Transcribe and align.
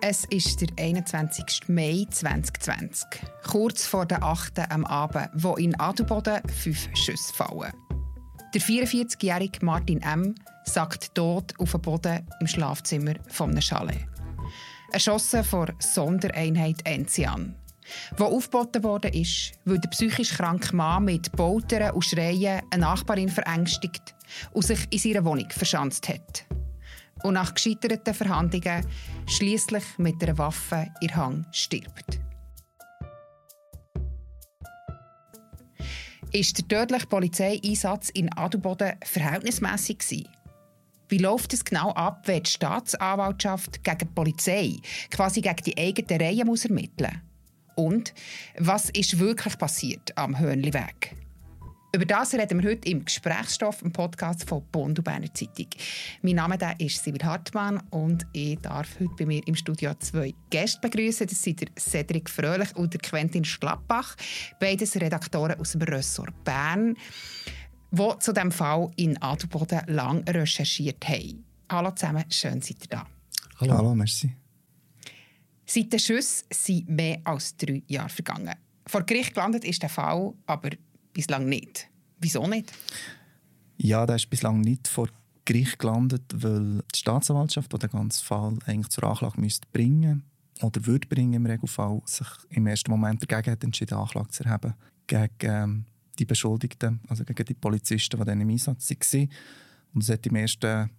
Es 0.00 0.24
ist 0.26 0.60
der 0.60 0.68
21. 0.78 1.68
Mai 1.68 2.06
2020, 2.08 3.04
kurz 3.44 3.84
vor 3.84 4.06
der 4.06 4.22
8. 4.22 4.70
am 4.70 4.84
Abend, 4.84 5.28
wo 5.34 5.56
in 5.56 5.78
Adelboden 5.80 6.40
fünf 6.48 6.88
Schüsse 6.94 7.34
fallen. 7.34 7.72
Der 8.54 8.60
44-jährige 8.60 9.64
Martin 9.64 10.00
M. 10.02 10.36
sackt 10.64 11.16
tot 11.16 11.52
auf 11.58 11.72
den 11.72 11.82
Boden 11.82 12.24
im 12.38 12.46
Schlafzimmer 12.46 13.14
von 13.26 13.50
einem 13.50 13.60
Chalet. 13.60 14.06
Erschossen 14.92 15.42
vor 15.42 15.66
Sondereinheit 15.80 16.76
Enzian, 16.84 17.56
wo 18.16 18.26
aufgeboten 18.26 18.84
wurde, 18.84 19.08
ist, 19.08 19.54
weil 19.64 19.80
der 19.80 19.88
psychisch 19.88 20.34
kranke 20.34 20.76
Mann 20.76 21.06
mit 21.06 21.32
Poltern 21.32 21.90
und 21.90 22.04
Schreien 22.04 22.62
eine 22.70 22.82
Nachbarin 22.82 23.28
verängstigt 23.28 24.14
und 24.52 24.64
sich 24.64 24.78
in 24.90 24.98
seiner 25.00 25.24
Wohnung 25.24 25.50
verschanzt 25.50 26.08
hat 26.08 26.46
und 27.22 27.34
nach 27.34 27.54
gescheiterten 27.54 28.14
Verhandlungen 28.14 28.86
schließlich 29.26 29.84
mit 29.98 30.22
einer 30.22 30.38
Waffe 30.38 30.88
in 31.00 31.14
Hang 31.14 31.46
stirbt. 31.52 32.20
Ist 36.32 36.58
der 36.58 36.68
tödliche 36.68 37.06
Polizeieinsatz 37.06 38.10
in 38.10 38.30
Adelboden 38.36 38.96
verhältnismäßig? 39.02 40.26
Wie 41.08 41.18
läuft 41.18 41.54
es 41.54 41.64
genau 41.64 41.92
ab, 41.92 42.22
wenn 42.26 42.42
die 42.42 42.50
Staatsanwaltschaft 42.50 43.82
gegen 43.82 43.98
die 43.98 44.04
Polizei 44.04 44.76
quasi 45.10 45.40
gegen 45.40 45.64
die 45.64 45.78
eigene 45.78 46.20
Reihe 46.20 46.44
muss 46.44 46.66
ermitteln 46.66 47.22
Und 47.76 48.12
was 48.58 48.90
ist 48.90 49.18
wirklich 49.18 49.56
passiert 49.56 50.16
am 50.18 50.38
Hörnliweg? 50.38 51.17
Über 51.98 52.06
das 52.06 52.32
reden 52.32 52.62
wir 52.62 52.70
heute 52.70 52.88
im 52.88 53.04
Gesprächsstoff 53.04 53.82
im 53.82 53.90
Podcast 53.90 54.48
von 54.48 54.62
Bund 54.70 55.00
und 55.00 55.04
Berner 55.04 55.34
Zeitung. 55.34 55.66
Mein 56.22 56.36
Name 56.36 56.56
ist 56.78 57.02
Sibyl 57.02 57.24
Hartmann 57.24 57.82
und 57.90 58.24
ich 58.32 58.56
darf 58.60 59.00
heute 59.00 59.10
bei 59.18 59.26
mir 59.26 59.44
im 59.48 59.56
Studio 59.56 59.92
zwei 59.98 60.32
Gäste 60.48 60.78
begrüßen. 60.80 61.26
Das 61.26 61.42
sind 61.42 61.60
der 61.60 61.70
Cedric 61.76 62.30
Fröhlich 62.30 62.76
und 62.76 62.94
der 62.94 63.00
Quentin 63.00 63.44
Schlappbach, 63.44 64.14
beides 64.60 64.94
Redaktoren 64.94 65.58
aus 65.58 65.72
dem 65.72 65.82
Ressort 65.82 66.44
Bern, 66.44 66.94
die 67.90 68.18
zu 68.20 68.32
diesem 68.32 68.52
Fall 68.52 68.92
in 68.94 69.20
Adelboden 69.20 69.80
lang 69.88 70.22
recherchiert 70.28 71.04
haben. 71.08 71.44
Hallo 71.68 71.90
zusammen, 71.90 72.26
schön 72.30 72.62
seid 72.62 72.76
ihr 72.80 72.90
da. 72.90 73.06
Hallo, 73.58 73.76
Hallo 73.76 73.94
merci. 73.96 74.32
Seit 75.66 75.92
den 75.92 75.98
Schüssen 75.98 76.46
sind 76.52 76.88
mehr 76.90 77.20
als 77.24 77.56
drei 77.56 77.82
Jahre 77.88 78.08
vergangen. 78.08 78.54
Vor 78.86 79.02
Gericht 79.02 79.34
gelandet 79.34 79.64
ist 79.64 79.82
der 79.82 79.90
Fall 79.90 80.32
aber 80.46 80.70
bislang 81.18 81.48
nicht. 81.48 81.88
Wieso 82.20 82.46
nicht? 82.46 82.72
Ja, 83.76 84.06
der 84.06 84.14
ist 84.14 84.30
bislang 84.30 84.60
nicht 84.60 84.86
vor 84.86 85.08
Gericht 85.44 85.80
gelandet, 85.80 86.22
weil 86.32 86.84
die 86.94 86.98
Staatsanwaltschaft, 86.98 87.72
die 87.72 87.78
den 87.78 87.90
ganzen 87.90 88.24
Fall 88.24 88.56
eigentlich 88.66 88.90
zur 88.90 89.02
Anklage 89.02 89.40
müsste 89.40 89.66
bringen 89.72 90.22
oder 90.62 90.86
würde 90.86 91.08
bringen 91.08 91.32
im 91.32 91.46
Regelfall, 91.46 92.02
sich 92.04 92.28
im 92.50 92.68
ersten 92.68 92.92
Moment 92.92 93.20
dagegen 93.20 93.50
hat 93.50 93.64
entschieden, 93.64 93.98
Anklage 93.98 94.28
zu 94.28 94.44
erheben 94.44 94.74
gegen 95.08 95.28
ähm, 95.42 95.84
die 96.20 96.24
Beschuldigten, 96.24 97.00
also 97.08 97.24
gegen 97.24 97.44
die 97.44 97.54
Polizisten, 97.54 98.16
die 98.16 98.24
dann 98.24 98.40
im 98.40 98.50
Einsatz 98.50 98.88
waren. 98.88 99.28
Und 99.94 100.02
es 100.04 100.10
hat 100.10 100.24
im 100.24 100.36
ersten, 100.36 100.90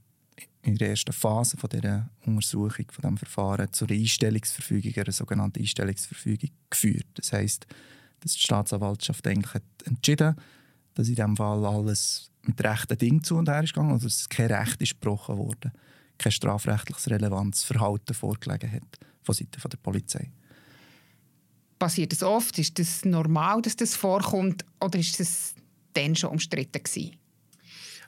in 0.63 0.75
der 0.75 0.89
ersten 0.89 1.13
Phase 1.13 1.55
von 1.55 1.69
dieser 1.69 2.09
Untersuchung, 2.25 2.87
von 2.91 3.03
diesem 3.03 3.17
Verfahren, 3.17 3.71
zur 3.71 3.89
Einstellungsverfügung, 3.89 4.93
einer 4.97 5.13
sogenannten 5.13 5.61
Einstellungsverfügung 5.61 6.49
geführt. 6.69 7.07
Das 7.13 7.31
heisst, 7.31 7.67
dass 8.19 8.33
die 8.33 8.39
Staatsanwaltschaft 8.39 9.25
eigentlich 9.27 9.53
hat 9.53 9.63
entschieden 9.85 10.35
dass 10.99 11.07
in 11.07 11.15
diesem 11.15 11.37
Fall 11.37 11.65
alles 11.65 12.29
mit 12.43 12.61
rechten 12.61 12.97
Dingen 12.97 13.23
zu 13.23 13.37
und 13.37 13.47
her 13.47 13.63
ist 13.63 13.73
gegangen, 13.73 13.91
also 13.91 14.07
dass 14.07 14.27
kein 14.27 14.51
Recht 14.51 14.81
ist 14.81 14.99
gebrochen 14.99 15.37
wurde, 15.37 15.71
kein 16.17 16.31
strafrechtliches 16.31 17.09
relevantes 17.09 17.63
Verhalten 17.63 18.13
vorgelegen 18.13 18.69
hat 18.71 18.99
von 19.23 19.33
Seiten 19.33 19.69
der 19.69 19.77
Polizei. 19.77 20.29
Passiert 21.77 22.11
das 22.11 22.23
oft? 22.23 22.59
Ist 22.59 22.77
das 22.79 23.05
normal, 23.05 23.61
dass 23.61 23.77
das 23.77 23.95
vorkommt, 23.95 24.65
oder 24.81 24.99
ist 24.99 25.19
das 25.21 25.55
dann 25.93 26.15
schon 26.17 26.31
umstritten 26.31 26.83
gewesen? 26.83 27.15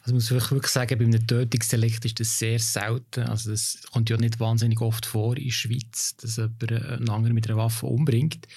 Also 0.02 0.16
muss 0.16 0.32
ich 0.32 0.52
wirklich 0.52 0.72
sagen, 0.72 0.98
bei 0.98 1.06
einem 1.06 1.28
Tötungsdelikt 1.28 2.06
ist 2.06 2.20
das 2.20 2.40
sehr 2.40 2.58
selten. 2.60 3.22
Also 3.24 3.52
das 3.52 3.80
kommt 3.92 4.10
ja 4.10 4.18
nicht 4.18 4.40
wahnsinnig 4.40 4.82
oft 4.82 5.06
vor 5.06 5.38
in 5.38 5.46
der 5.46 5.52
Schweiz, 5.52 6.16
dass 6.18 6.38
jemand 6.38 6.72
einen 6.72 7.10
anderen 7.10 7.36
mit 7.36 7.48
einer 7.48 7.58
Waffe 7.58 7.86
umbringt. 7.86 8.48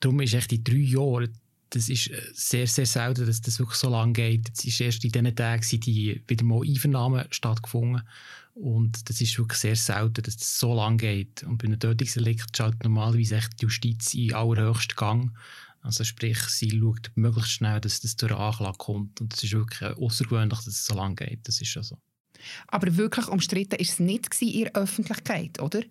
Darum 0.00 0.20
ist 0.20 0.34
echt 0.34 0.52
die 0.52 0.62
drei 0.62 0.76
Jahre, 0.76 1.28
das 1.70 1.88
ist 1.88 2.08
äh, 2.08 2.20
sehr, 2.34 2.66
sehr 2.66 2.86
selten, 2.86 3.26
dass 3.26 3.40
das 3.40 3.58
wirklich 3.58 3.78
so 3.78 3.88
lange 3.88 4.12
geht. 4.12 4.50
Es 4.54 4.64
ist 4.64 4.80
erst 4.80 5.04
in 5.04 5.10
diesen 5.10 5.34
Tagen 5.34 5.80
die 5.80 6.22
wieder 6.26 6.44
mal 6.44 6.62
Einvernahmen 6.62 7.24
stattgefunden. 7.30 8.02
Und 8.54 9.08
das 9.08 9.20
ist 9.20 9.38
wirklich 9.38 9.58
sehr 9.58 9.76
selten, 9.76 10.22
dass 10.22 10.36
das 10.36 10.58
so 10.58 10.74
lange 10.74 10.98
geht. 10.98 11.42
Und 11.44 11.58
bei 11.58 11.66
einem 11.66 11.80
Tötungsdelikt 11.80 12.56
schaut 12.56 12.82
normalerweise 12.84 13.36
echt 13.36 13.60
die 13.60 13.64
Justiz 13.64 14.12
in 14.14 14.34
allerhöchsten 14.34 14.96
Gang. 14.96 15.32
Also 15.82 16.04
sprich, 16.04 16.38
sie 16.44 16.70
schaut 16.70 17.10
möglichst 17.16 17.52
schnell, 17.52 17.80
dass 17.80 18.00
das 18.00 18.16
durch 18.16 18.32
eine 18.32 18.40
Anklage 18.40 18.78
kommt. 18.78 19.20
Und 19.20 19.34
es 19.34 19.42
ist 19.42 19.52
wirklich 19.52 19.82
außergewöhnlich, 19.82 20.58
dass 20.58 20.66
es 20.68 20.84
so 20.84 20.94
lange 20.94 21.16
geht. 21.16 21.46
Das 21.46 21.60
ist 21.60 21.68
schon 21.68 21.82
so. 21.82 21.98
Aber 22.68 22.96
wirklich 22.96 23.28
umstritten 23.28 23.76
ist 23.76 23.92
es 23.92 23.98
nicht 23.98 24.40
in 24.40 24.64
der 24.64 24.74
Öffentlichkeit, 24.76 25.60
oder? 25.60 25.82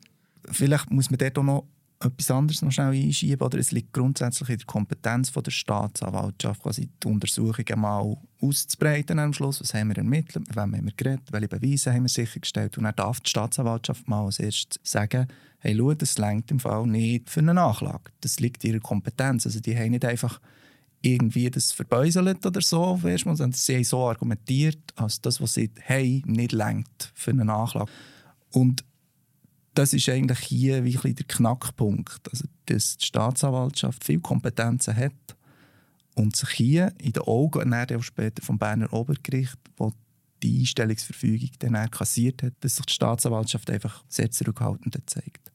Vielleicht 0.50 0.90
muss 0.90 1.10
man 1.10 1.20
dort 1.20 1.38
auch 1.38 1.44
noch 1.44 1.68
etwas 2.04 2.32
anderes 2.32 2.62
noch 2.62 2.72
schnell 2.72 2.94
einschieben. 2.94 3.46
Oder 3.46 3.60
es 3.60 3.72
liegt 3.72 3.94
grundsätzlich 3.94 4.50
in 4.50 4.58
der 4.58 4.66
Kompetenz 4.66 5.30
von 5.30 5.44
der 5.44 5.52
Staatsanwaltschaft, 5.52 6.64
quasi 6.64 6.90
die 7.02 7.08
Untersuchungen 7.08 7.80
mal 7.80 8.18
auszubreiten 8.42 9.20
am 9.20 9.34
Schluss. 9.34 9.62
Was 9.62 9.74
haben 9.74 9.90
wir 9.90 9.98
ermittelt, 9.98 10.48
mit 10.48 10.56
wem 10.56 10.76
haben 10.76 10.86
wir 10.86 10.94
geredet, 10.96 11.32
welche 11.32 11.48
Beweise 11.48 11.94
haben 11.94 12.04
wir 12.04 12.10
sichergestellt. 12.10 12.78
Und 12.78 12.86
dann 12.86 12.96
darf 12.96 13.20
die 13.20 13.30
Staatsanwaltschaft 13.30 14.08
mal 14.08 14.26
als 14.26 14.40
erstes 14.40 14.80
sagen, 14.84 15.28
hey, 15.60 15.76
schau, 15.78 15.94
das 15.94 16.18
längt 16.18 16.50
im 16.52 16.60
Fall 16.60 16.88
nicht 16.88 17.30
für 17.30 17.40
eine 17.40 17.54
Nachlage. 17.54 18.12
Das 18.22 18.40
liegt 18.40 18.64
in 18.64 18.72
ihrer 18.72 18.80
Kompetenz. 18.80 19.46
Also 19.46 19.60
die 19.60 19.78
haben 19.78 19.92
nicht 19.92 20.06
einfach 20.06 20.40
irgendwie 21.02 21.50
das 21.50 21.72
verbeuselt 21.72 22.46
oder 22.46 22.62
so, 22.62 23.00
sondern 23.02 23.52
sie 23.54 23.76
haben 23.76 23.84
so 23.84 24.08
argumentiert, 24.08 24.80
als 24.96 25.22
das, 25.22 25.42
was 25.42 25.56
sie 25.56 25.72
haben, 25.88 26.24
nicht 26.26 26.52
längt 26.52 27.12
für 27.14 27.32
eine 27.32 27.46
Nachlage. 27.46 27.92
Und 28.52 28.84
das 29.74 29.94
ist 29.94 30.10
eigentlich 30.10 30.40
hier 30.40 30.84
wie 30.84 31.14
der 31.14 31.26
Knackpunkt. 31.26 32.30
Also, 32.30 32.46
dass 32.66 32.98
die 32.98 33.06
Staatsanwaltschaft 33.06 34.04
viel 34.04 34.20
Kompetenzen 34.20 34.96
hat 34.96 35.38
und 36.16 36.36
sich 36.36 36.50
hier 36.50 36.94
in 37.00 37.14
den 37.14 37.24
Augen 37.24 37.74
auch 37.74 38.04
später 38.04 38.44
vom 38.44 38.58
Berner 38.58 38.92
Obergericht, 38.92 39.58
wo 39.78 39.94
die 40.44 40.60
Einstellungsverfügung 40.60 41.52
dann 41.60 41.90
kassiert 41.90 42.44
hat, 42.44 42.54
dass 42.62 42.78
sich 42.78 42.86
die 42.86 42.94
Staatsanwaltschaft 42.94 43.70
einfach 43.70 44.04
sehr 44.08 44.32
zurückhaltend 44.32 44.98
zeigt. 45.06 45.51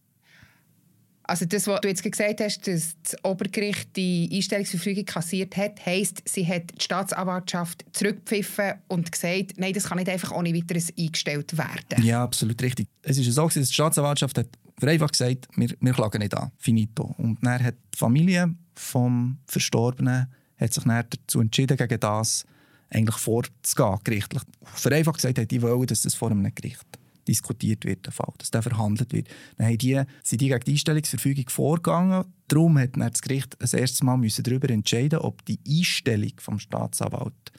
Also 1.27 1.45
das, 1.45 1.67
was 1.67 1.81
du 1.81 1.89
jetzt 1.89 2.03
gesagt 2.03 2.41
hast, 2.41 2.67
dass 2.69 2.97
das 3.03 3.25
Obergericht 3.25 3.97
die 3.97 4.31
Einstellungsverfügung 4.33 5.05
kassiert 5.05 5.57
hat, 5.57 5.85
heisst, 5.85 6.23
sie 6.25 6.47
hat 6.47 6.71
die 6.79 6.85
Staatsanwaltschaft 6.85 7.85
zurückgepfiffen 7.93 8.75
und 8.89 9.11
gesagt, 9.11 9.55
nein, 9.57 9.73
das 9.73 9.85
kann 9.85 9.99
nicht 9.99 10.09
einfach 10.09 10.33
ohne 10.33 10.55
weiteres 10.55 10.93
eingestellt 10.97 11.59
werden. 11.59 12.05
Ja, 12.05 12.23
absolut 12.23 12.63
richtig. 12.63 12.87
Es 13.03 13.19
ist 13.19 13.33
so, 13.33 13.45
dass 13.45 13.55
die 13.55 13.75
Staatsanwaltschaft 13.75 14.39
hat 14.39 14.47
einfach 14.83 15.11
gesagt, 15.11 15.49
wir, 15.57 15.71
wir 15.81 15.93
klagen 15.93 16.19
nicht 16.21 16.37
an, 16.37 16.53
finito. 16.59 17.15
Und 17.19 17.39
dann 17.43 17.63
hat 17.63 17.75
die 17.95 17.99
Familie 17.99 18.55
vom 18.75 19.39
Verstorbenen 19.47 20.29
hat 20.59 20.73
sich 20.73 20.85
dann 20.85 21.05
dazu 21.11 21.41
entschieden, 21.41 21.77
gegen 21.77 22.01
das 22.01 22.45
eigentlich 22.89 23.17
vorzugehen, 23.17 23.99
gerichtlich. 24.05 24.43
Vereinfacht 24.63 25.17
gesagt, 25.17 25.39
hat 25.39 25.51
die 25.51 25.61
wollen, 25.61 25.87
dass 25.87 26.03
das 26.03 26.15
vor 26.15 26.31
einem 26.31 26.55
Gericht 26.55 26.87
diskutiert 27.27 27.85
wird, 27.85 28.07
der 28.07 28.13
Fall, 28.13 28.33
dass 28.39 28.51
der 28.51 28.63
verhandelt 28.63 29.13
wird. 29.13 29.29
Dann 29.57 29.69
haben 29.69 29.79
die, 29.79 30.01
sind 30.23 30.41
die 30.41 30.49
gegen 30.49 30.65
die 30.65 30.73
Einstellungsverfügung 30.73 31.49
vorgegangen. 31.49 32.25
Darum 32.49 32.79
hat 32.79 32.97
das 32.97 33.23
Gericht 33.23 33.57
das 33.59 33.75
erste 33.75 34.05
Mal 34.05 34.17
müssen 34.17 34.43
darüber 34.43 34.71
entscheiden 34.71 35.19
ob 35.19 35.45
die 35.45 35.59
Einstellung 35.69 36.33
vom 36.39 36.59
Staatsanwalt 36.59 37.53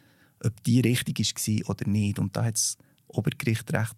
richtig 0.65 1.19
war 1.19 1.69
oder 1.69 1.89
nicht. 1.89 2.19
Und 2.19 2.35
da 2.35 2.45
hat 2.45 2.55
das 2.55 2.77
Obergericht 3.07 3.71
recht 3.73 3.95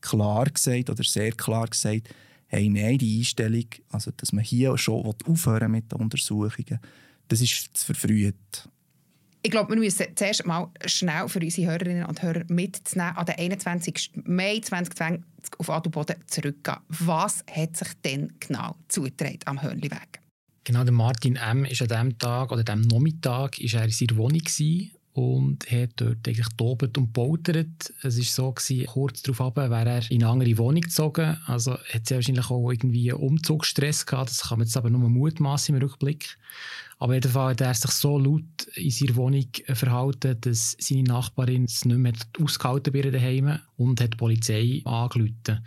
klar 0.00 0.44
gesagt 0.46 0.90
oder 0.90 1.04
sehr 1.04 1.32
klar 1.32 1.66
gesagt, 1.66 2.08
hey, 2.46 2.68
nein, 2.68 2.98
die 2.98 3.18
Einstellung, 3.18 3.66
also 3.90 4.10
dass 4.16 4.32
man 4.32 4.44
hier 4.44 4.76
schon 4.78 5.14
aufhören 5.26 5.70
mit 5.70 5.92
den 5.92 6.00
Untersuchungen, 6.00 6.80
das 7.28 7.40
ist 7.40 7.76
zu 7.76 7.86
verfrüht. 7.86 8.68
Ich 9.42 9.50
glaube, 9.50 9.70
wir 9.70 9.78
müssen 9.78 10.06
zuerst 10.16 10.44
mal 10.46 10.68
schnell 10.84 11.28
für 11.28 11.38
unsere 11.38 11.70
Hörerinnen 11.70 12.04
und 12.06 12.22
Hörer 12.22 12.42
mitzunehmen 12.48 13.16
an 13.16 13.26
den 13.26 13.38
21. 13.38 14.10
Mai 14.24 14.60
2020 14.60 15.24
auf 15.58 15.70
Adelboden 15.70 16.16
zurückgehen. 16.26 16.78
Was 16.88 17.44
hat 17.50 17.76
sich 17.76 17.88
denn 18.04 18.32
genau 18.40 18.74
zugetragen 18.88 19.38
am 19.44 19.62
Hörnliweg? 19.62 20.20
Genau, 20.64 20.84
der 20.84 20.92
Martin 20.92 21.36
M. 21.36 21.64
ist 21.64 21.80
an 21.80 21.88
diesem 21.88 22.18
Tag 22.18 22.52
oder 22.52 22.64
dem 22.64 22.82
Nachmittag 22.82 23.58
ist 23.58 23.74
er 23.74 23.84
in 23.84 23.90
seiner 23.90 24.16
Wohnung 24.16 24.42
und 25.18 25.68
hat 25.68 25.90
dort 25.96 26.28
eigentlich 26.28 26.46
tobet 26.56 26.96
und 26.96 27.12
poltert. 27.12 27.92
Es 28.02 28.18
war 28.18 28.24
so, 28.24 28.52
gewesen, 28.52 28.86
kurz 28.86 29.22
darauf 29.22 29.56
wäre 29.56 29.88
er 29.88 30.10
in 30.12 30.22
eine 30.22 30.30
andere 30.30 30.58
Wohnung 30.58 30.82
gezogen. 30.82 31.36
Also 31.46 31.72
hat 31.72 32.06
sie 32.06 32.14
wahrscheinlich 32.14 32.48
auch 32.50 32.70
irgendwie 32.70 33.12
Umzugsstress 33.12 34.06
gehabt. 34.06 34.30
Das 34.30 34.48
kann 34.48 34.58
man 34.58 34.68
jetzt 34.68 34.76
aber 34.76 34.90
nur 34.90 35.10
mutmaßen 35.10 35.74
im 35.74 35.82
Rückblick. 35.82 36.38
Aber 37.00 37.16
in 37.16 37.22
Fall 37.22 37.50
hat 37.50 37.60
er 37.60 37.74
sich 37.74 37.90
so 37.90 38.16
laut 38.16 38.44
in 38.74 38.90
seiner 38.90 39.16
Wohnung 39.16 39.48
verhalten, 39.66 40.40
dass 40.40 40.76
seine 40.78 41.02
Nachbarin 41.02 41.64
es 41.64 41.84
nicht 41.84 41.98
mehr 41.98 42.12
ausgehalten 42.40 42.92
bei 42.92 43.02
daheim 43.02 43.58
und 43.76 44.00
hat 44.00 44.12
die 44.12 44.16
Polizei 44.18 44.82
angerufen. 44.84 45.64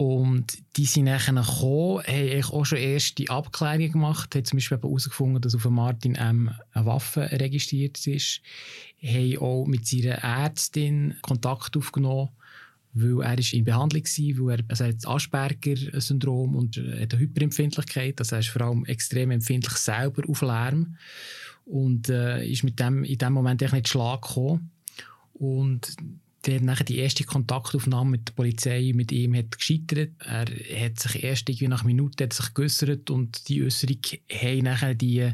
Und 0.00 0.56
die 0.78 0.86
sind 0.86 1.04
nachher 1.04 1.34
gekommen, 1.34 2.02
haben 2.06 2.44
auch 2.44 2.64
schon 2.64 2.78
erste 2.78 3.28
Abklärungen 3.28 3.92
gemacht, 3.92 4.34
haben 4.34 4.46
zum 4.46 4.56
Beispiel 4.56 4.78
herausgefunden, 4.78 5.42
dass 5.42 5.54
auf 5.54 5.68
Martin 5.68 6.14
M. 6.14 6.50
eine 6.72 6.86
Waffe 6.86 7.30
registriert 7.30 8.06
ist, 8.06 8.40
haben 9.04 9.36
auch 9.36 9.66
mit 9.66 9.86
seiner 9.86 10.14
Ärztin 10.24 11.16
Kontakt 11.20 11.76
aufgenommen, 11.76 12.30
weil 12.94 13.20
er 13.20 13.38
ist 13.38 13.52
in 13.52 13.64
Behandlung 13.64 14.02
war, 14.04 14.46
weil 14.46 14.60
er 14.60 14.64
also 14.68 14.84
hat 14.86 14.94
das 14.94 15.06
Asperger-Syndrom 15.06 16.56
und 16.56 16.78
hat 16.78 17.12
eine 17.12 17.18
Hyperempfindlichkeit, 17.18 18.20
also 18.20 18.36
er 18.36 18.40
ist 18.40 18.48
vor 18.48 18.62
allem 18.62 18.86
extrem 18.86 19.30
empfindlich 19.32 19.76
selber 19.76 20.22
auf 20.26 20.40
Lärm 20.40 20.96
und 21.66 22.08
äh, 22.08 22.42
ist 22.46 22.64
mit 22.64 22.80
dem 22.80 23.04
in 23.04 23.18
dem 23.18 23.34
Moment 23.34 23.60
echt 23.60 23.74
nicht 23.74 23.88
Schlag 23.88 24.22
gekommen. 24.22 24.70
Und 25.34 25.94
der 26.46 26.60
nachher 26.60 26.84
die 26.84 26.98
erste 26.98 27.24
Kontaktaufnahme 27.24 28.12
mit 28.12 28.28
der 28.28 28.32
Polizei 28.32 28.92
mit 28.94 29.12
ihm 29.12 29.34
hat 29.34 29.56
gescheitert. 29.56 30.12
Er 30.24 30.86
hat 30.86 30.98
sich 30.98 31.22
erst 31.22 31.48
irgendwie 31.48 31.68
nach 31.68 31.84
Minuten 31.84 32.24
hat 32.24 32.32
sich 32.32 32.54
geäussert 32.54 33.10
und 33.10 33.48
die 33.48 33.62
Äußerung 33.62 33.98
haben 34.30 34.64
nachher 34.64 34.94
die 34.94 35.32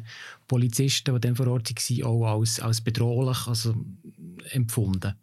Polizisten, 0.49 1.14
die 1.14 1.20
dann 1.20 1.37
vor 1.37 1.47
Ort 1.49 1.70
waren, 1.70 2.05
auch 2.05 2.38
als, 2.38 2.61
als 2.61 2.81
bedrohlich 2.81 3.47
also, 3.47 3.75
empfunden. 4.50 5.14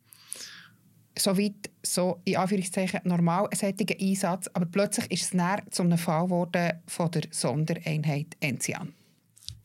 Soweit 1.17 1.69
so 1.83 2.21
in 2.23 2.37
Anführungszeichen 2.37 3.01
normal 3.03 3.47
ein 3.51 3.57
solcher 3.57 3.99
Einsatz, 3.99 4.49
aber 4.53 4.65
plötzlich 4.65 5.11
ist 5.11 5.23
es 5.23 5.33
näher 5.33 5.63
zu 5.69 5.83
einem 5.83 5.97
Fall 5.97 6.25
geworden 6.25 6.81
von 6.87 7.11
der 7.11 7.23
Sondereinheit 7.29 8.35
Enzian. 8.39 8.93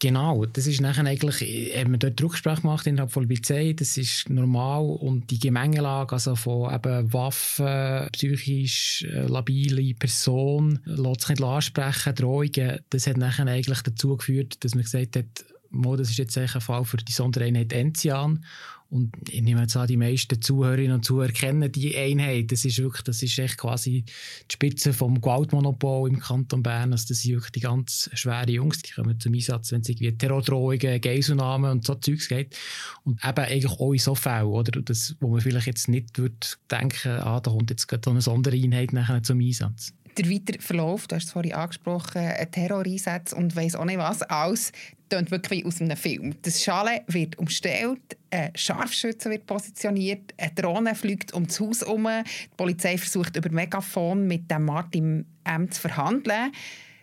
Genau, 0.00 0.44
das 0.44 0.68
ist 0.68 0.80
nachher 0.80 1.04
eigentlich, 1.04 1.74
haben 1.74 1.90
wir 1.90 1.98
dort 1.98 2.22
Rücksprache 2.22 2.62
gemacht 2.62 2.86
innerhalb 2.86 3.10
von 3.10 3.24
Polizei, 3.24 3.72
das 3.72 3.96
ist 3.96 4.30
normal. 4.30 4.84
Und 4.84 5.30
die 5.32 5.40
Gemengelage 5.40 6.12
also 6.12 6.36
von 6.36 6.72
eben 6.72 7.12
Waffen, 7.12 8.08
psychisch 8.12 9.04
äh, 9.10 9.26
labile 9.26 9.94
Person, 9.94 10.78
lässt 10.84 11.22
sich 11.22 11.30
nicht 11.30 11.42
ansprechen, 11.42 12.14
Drohungen, 12.14 12.78
das 12.90 13.08
hat 13.08 13.16
nachher 13.16 13.46
eigentlich 13.46 13.82
dazu 13.82 14.16
geführt, 14.16 14.62
dass 14.64 14.76
man 14.76 14.84
gesagt 14.84 15.16
hat, 15.16 15.44
das 15.70 16.10
ist 16.10 16.18
jetzt 16.18 16.38
ein 16.38 16.48
Fall 16.48 16.84
für 16.84 16.96
die 16.98 17.12
Sondereinheit 17.12 17.72
Enzian 17.72 18.44
und 18.90 19.12
ich 19.28 19.42
nehme 19.42 19.60
jetzt 19.60 19.76
an, 19.76 19.86
die 19.86 19.98
meisten 19.98 20.40
Zuhörerinnen 20.40 20.92
und 20.92 21.04
Zuhörer 21.04 21.32
kennen 21.32 21.70
die 21.70 21.94
Einheit. 21.94 22.50
Das 22.50 22.64
ist 22.64 22.78
wirklich, 22.78 23.02
das 23.02 23.22
ist 23.22 23.38
echt 23.38 23.58
quasi 23.58 24.04
die 24.50 24.54
Spitze 24.54 24.94
vom 24.94 25.20
Gewaltmonopol 25.20 26.08
im 26.08 26.20
Kanton 26.20 26.62
Bern. 26.62 26.92
Also 26.92 27.08
das 27.08 27.20
sind 27.20 27.32
wirklich 27.32 27.52
die 27.52 27.60
ganz 27.60 28.08
schweren 28.14 28.48
Jungs, 28.48 28.80
die 28.80 28.92
kommen 28.92 29.20
zum 29.20 29.34
Einsatz, 29.34 29.72
wenn 29.72 29.82
es 29.82 29.90
irgendwie 29.90 30.16
Terrordrohungen, 30.16 31.00
Geiselnahmen 31.02 31.70
und 31.70 31.84
so 31.84 31.96
Zeugs 31.96 32.28
geht. 32.28 32.56
Und 33.04 33.22
eben 33.22 33.44
eigentlich 33.44 33.72
auch 33.72 33.92
in 33.92 33.98
so 33.98 34.14
Fällen, 34.14 34.46
oder? 34.46 34.80
Das, 34.80 35.16
wo 35.20 35.28
man 35.28 35.42
vielleicht 35.42 35.66
jetzt 35.66 35.88
nicht 35.88 36.16
würde 36.16 36.34
denken, 36.70 37.10
ah, 37.10 37.40
da 37.40 37.50
kommt 37.50 37.68
jetzt 37.68 37.88
gerade 37.88 38.08
eine 38.08 38.22
Sondereinheit 38.22 38.94
nachher 38.94 39.22
zum 39.22 39.40
Einsatz 39.40 39.92
der 40.18 40.30
weitere 40.30 40.60
Verlauf, 40.60 41.06
du 41.06 41.16
hast 41.16 41.24
es 41.24 41.32
vorhin 41.32 41.54
angesprochen, 41.54 42.22
ein 42.22 42.50
Terroreinsatz 42.50 43.32
und 43.32 43.54
weiss 43.56 43.74
auch 43.74 43.84
nicht 43.84 43.98
was, 43.98 44.22
alles 44.22 44.72
klingt 45.08 45.30
wirklich 45.30 45.64
aus 45.64 45.80
einem 45.80 45.96
Film. 45.96 46.34
Das 46.42 46.62
Schale 46.62 47.02
wird 47.06 47.38
umstellt, 47.38 48.16
ein 48.30 48.50
Scharfschütze 48.54 49.30
wird 49.30 49.46
positioniert, 49.46 50.34
eine 50.36 50.52
Drohne 50.52 50.94
fliegt 50.94 51.32
um 51.32 51.46
das 51.46 51.60
Haus 51.60 51.80
herum, 51.80 52.08
die 52.24 52.56
Polizei 52.56 52.98
versucht 52.98 53.36
über 53.36 53.50
Megafon 53.50 54.26
mit 54.26 54.50
dem 54.50 54.64
Martin 54.64 55.24
M. 55.44 55.70
zu 55.70 55.80
verhandeln. 55.80 56.52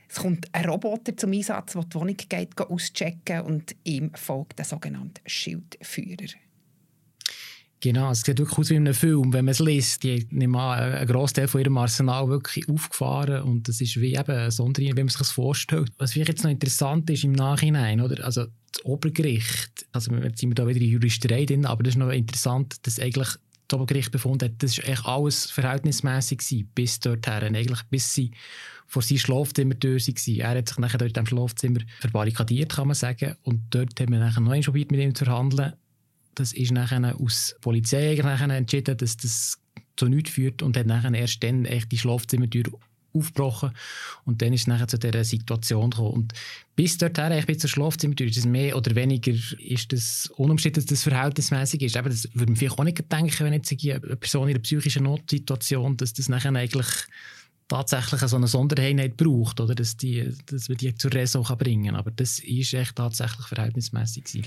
Es 0.07 0.17
kommt 0.17 0.47
ein 0.53 0.65
Roboter 0.65 1.17
zum 1.17 1.33
Einsatz, 1.33 1.73
der 1.73 1.83
die 1.83 1.95
Wohnung 1.95 2.17
geht, 2.17 2.61
auschecken 2.61 3.41
und 3.41 3.75
ihm 3.83 4.11
folgt 4.13 4.59
der 4.59 4.65
sogenannte 4.65 5.21
Schildführer. 5.25 6.44
Genau, 7.85 8.09
es 8.09 8.21
sieht 8.21 8.39
wirklich 8.39 8.57
aus 8.57 8.71
wie 8.71 8.75
in 8.77 8.87
einem 8.87 8.95
Film, 8.95 9.31
wenn 9.31 9.45
man 9.45 9.51
es 9.51 9.59
liest. 9.59 10.01
Die 10.01 10.25
nehmen 10.31 10.55
einen 10.55 11.07
Großteil 11.07 11.47
von 11.47 11.61
ihrem 11.61 11.77
Arsenal 11.77 12.27
wirklich 12.29 12.67
aufgefahren 12.67 13.43
und 13.43 13.67
das 13.67 13.79
ist 13.79 14.01
wie 14.01 14.15
eben 14.15 14.31
ein 14.31 14.49
Sonderling, 14.49 14.97
wenn 14.97 15.05
man 15.05 15.09
sich 15.09 15.19
das 15.19 15.29
vorstellt. 15.29 15.91
Was 15.99 16.13
vielleicht 16.13 16.29
jetzt 16.29 16.43
noch 16.43 16.49
interessant 16.49 17.07
ist 17.11 17.23
im 17.23 17.33
Nachhinein, 17.33 18.01
oder? 18.01 18.25
Also 18.25 18.47
das 18.71 18.83
Obergericht, 18.85 19.85
also 19.91 20.11
jetzt 20.15 20.39
sind 20.39 20.49
wir 20.49 20.55
da 20.55 20.67
wieder 20.67 20.81
in 20.81 20.89
Juristerei 20.89 21.45
drin, 21.45 21.67
aber 21.67 21.83
das 21.83 21.93
ist 21.93 21.99
noch 21.99 22.09
interessant, 22.09 22.75
dass 22.87 22.99
eigentlich 22.99 23.29
das 23.67 23.79
Obergericht 23.79 24.11
befunden 24.11 24.45
hat, 24.45 24.63
das 24.63 24.79
war 24.79 24.85
eigentlich 24.85 25.05
alles 25.05 25.51
verhältnismäßig 25.51 26.39
gewesen, 26.39 26.71
bis 26.73 26.99
dorthin, 26.99 27.55
eigentlich 27.55 27.83
bis 27.91 28.11
sie 28.11 28.31
vor 28.87 29.03
seinem 29.03 29.19
Schlafzimmer 29.19 29.75
durch 29.75 30.07
waren. 30.07 30.39
Er 30.39 30.57
hat 30.57 30.69
sich 30.69 30.79
nachher 30.79 30.97
dort 30.97 31.15
in 31.15 31.23
diesem 31.23 31.37
Schlafzimmer 31.37 31.81
verbarrikadiert, 31.99 32.73
kann 32.73 32.87
man 32.87 32.95
sagen, 32.95 33.35
und 33.43 33.61
dort 33.69 33.99
haben 33.99 34.11
wir 34.11 34.17
nachher 34.17 34.41
noch 34.41 34.59
probiert, 34.59 34.89
mit 34.89 35.01
ihm 35.01 35.13
zu 35.13 35.25
verhandeln 35.25 35.73
das 36.35 36.53
ist 36.53 36.71
nachher 36.71 37.15
aus 37.19 37.55
Polizei 37.61 38.19
nachher 38.21 38.49
entschieden, 38.49 38.97
dass 38.97 39.17
das 39.17 39.59
zu 39.95 40.07
nichts 40.07 40.31
führt 40.31 40.61
und 40.61 40.77
hat 40.77 40.87
nachher 40.87 41.13
erst 41.13 41.43
dann 41.43 41.65
echt 41.65 41.91
die 41.91 41.97
Schlafzimmertür 41.97 42.65
aufgebrochen 43.15 43.71
und 44.25 44.41
dann 44.41 44.53
ist 44.53 44.61
es 44.61 44.67
nachher 44.67 44.87
zu 44.87 44.97
dieser 44.97 45.23
Situation 45.23 45.89
gekommen. 45.89 46.13
Und 46.13 46.33
bis 46.75 46.97
dorthin, 46.97 47.31
ich 47.31 47.45
bin 47.45 47.57
zur 47.57 47.69
Schlafzimmertür, 47.69 48.27
ist 48.27 48.37
es 48.37 48.45
mehr 48.45 48.75
oder 48.75 48.93
weniger 48.95 49.31
ist 49.31 49.93
das 49.93 50.31
unumstritten, 50.35 50.81
dass 50.81 50.89
das 50.89 51.03
verhältnismäßig 51.03 51.81
ist. 51.81 51.97
Aber 51.97 52.09
das 52.09 52.27
würde 52.33 52.51
man 52.51 52.55
vielleicht 52.57 52.77
auch 52.77 52.83
nicht 52.83 53.11
denken, 53.11 53.45
wenn 53.45 53.53
jetzt 53.53 53.71
eine 53.71 53.99
Person 54.17 54.49
in 54.49 54.55
einer 54.55 54.61
psychischen 54.61 55.03
Notsituation, 55.03 55.97
dass 55.97 56.13
das 56.13 56.29
nachher 56.29 56.53
eigentlich 56.53 56.87
tatsächlich 57.67 58.21
so 58.21 58.35
eine 58.35 58.47
Sondereinheit 58.47 59.17
braucht, 59.17 59.59
oder 59.59 59.73
dass, 59.73 59.97
die, 59.97 60.31
dass 60.45 60.69
man 60.69 60.77
die 60.77 60.93
zur 60.95 61.13
Raison 61.13 61.43
bringen 61.57 61.85
kann. 61.85 61.95
Aber 61.95 62.11
das 62.11 62.39
ist 62.39 62.73
echt 62.73 62.95
tatsächlich 62.95 63.47
verhältnismäßig 63.47 64.25
gewesen. 64.25 64.45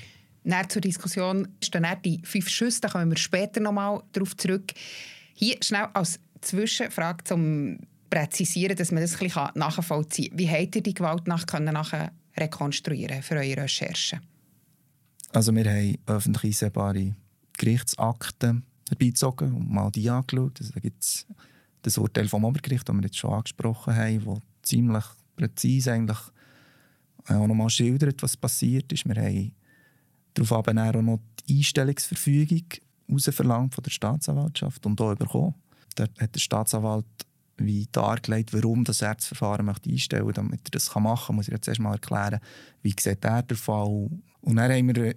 Dann 0.49 0.71
zur 0.71 0.81
Diskussion 0.81 1.49
stehen 1.63 1.87
die 2.05 2.21
fünf 2.25 2.49
Schüsse, 2.49 2.81
da 2.81 2.89
kommen 2.89 3.11
wir 3.11 3.19
später 3.19 3.61
nochmal 3.61 4.03
darauf 4.13 4.35
zurück. 4.37 4.73
Hier 5.35 5.57
schnell 5.63 5.89
als 5.93 6.19
Zwischenfrage 6.41 7.25
zum 7.25 7.79
Präzisieren, 8.09 8.75
dass 8.75 8.91
man 8.91 9.03
das 9.03 9.13
ein 9.13 9.19
bisschen 9.19 9.51
nachvollziehen 9.55 10.31
kann. 10.31 10.39
Wie 10.39 10.49
habt 10.49 10.77
ihr 10.77 10.83
die 10.83 10.95
Gewaltnacht 10.95 11.53
nachher 11.61 12.13
rekonstruieren 12.39 13.23
für 13.23 13.35
eure 13.35 13.59
Recherchen? 13.59 14.21
Also 15.33 15.55
wir 15.55 15.67
haben 15.67 15.99
öffentlich 16.07 16.45
einsehbare 16.45 17.15
Gerichtsakten 17.59 18.65
herbeizogen 18.89 19.53
und 19.53 19.71
mal 19.71 19.91
die 19.91 20.09
angeschaut. 20.09 20.59
Also 20.61 20.73
da 20.73 20.81
gibt 20.81 21.03
es 21.03 21.27
das 21.83 21.99
Urteil 21.99 22.27
vom 22.27 22.45
Obergericht, 22.45 22.89
das 22.89 22.97
wir 22.97 23.03
jetzt 23.03 23.19
schon 23.19 23.35
angesprochen 23.35 23.95
haben, 23.95 24.25
das 24.25 24.39
ziemlich 24.63 25.05
präzise 25.37 25.93
eigentlich 25.93 26.19
auch 27.27 27.47
nochmal 27.47 27.69
schildert, 27.69 28.23
was 28.23 28.39
passiert 28.39 28.91
ist. 28.91 29.07
Wir 29.07 29.17
haben 29.17 29.53
Daraufhin 30.39 30.79
auch 30.79 30.93
noch 31.03 31.21
die 31.47 31.59
Einstellungsverfügung 31.59 32.65
verlangt 33.19 33.75
von 33.75 33.83
der 33.85 33.91
Staatsanwaltschaft 33.91 34.85
und 34.87 35.01
auch 35.01 35.15
bekommen. 35.15 35.55
Dort 35.97 36.21
hat 36.21 36.35
der 36.35 36.41
Staatsanwalt 36.41 37.07
wie 37.57 37.89
dargelegt, 37.91 38.53
warum 38.53 38.85
das 38.85 39.03
Erzverfahren 39.03 39.69
einstellen 39.69 40.25
möchte. 40.25 40.41
Damit 40.41 40.61
er 40.65 40.71
das 40.71 40.95
machen 40.95 41.27
kann, 41.27 41.37
muss 41.37 41.49
ich 41.49 41.55
jetzt 41.55 41.67
erst 41.67 41.81
mal 41.81 41.95
erklären, 41.95 42.41
wie 42.83 42.95
sieht 42.99 43.25
er 43.25 43.43
der 43.43 43.57
Fall. 43.57 44.11
Und 44.41 44.57
dann 44.57 44.71
haben 44.71 44.95
wir 44.95 45.15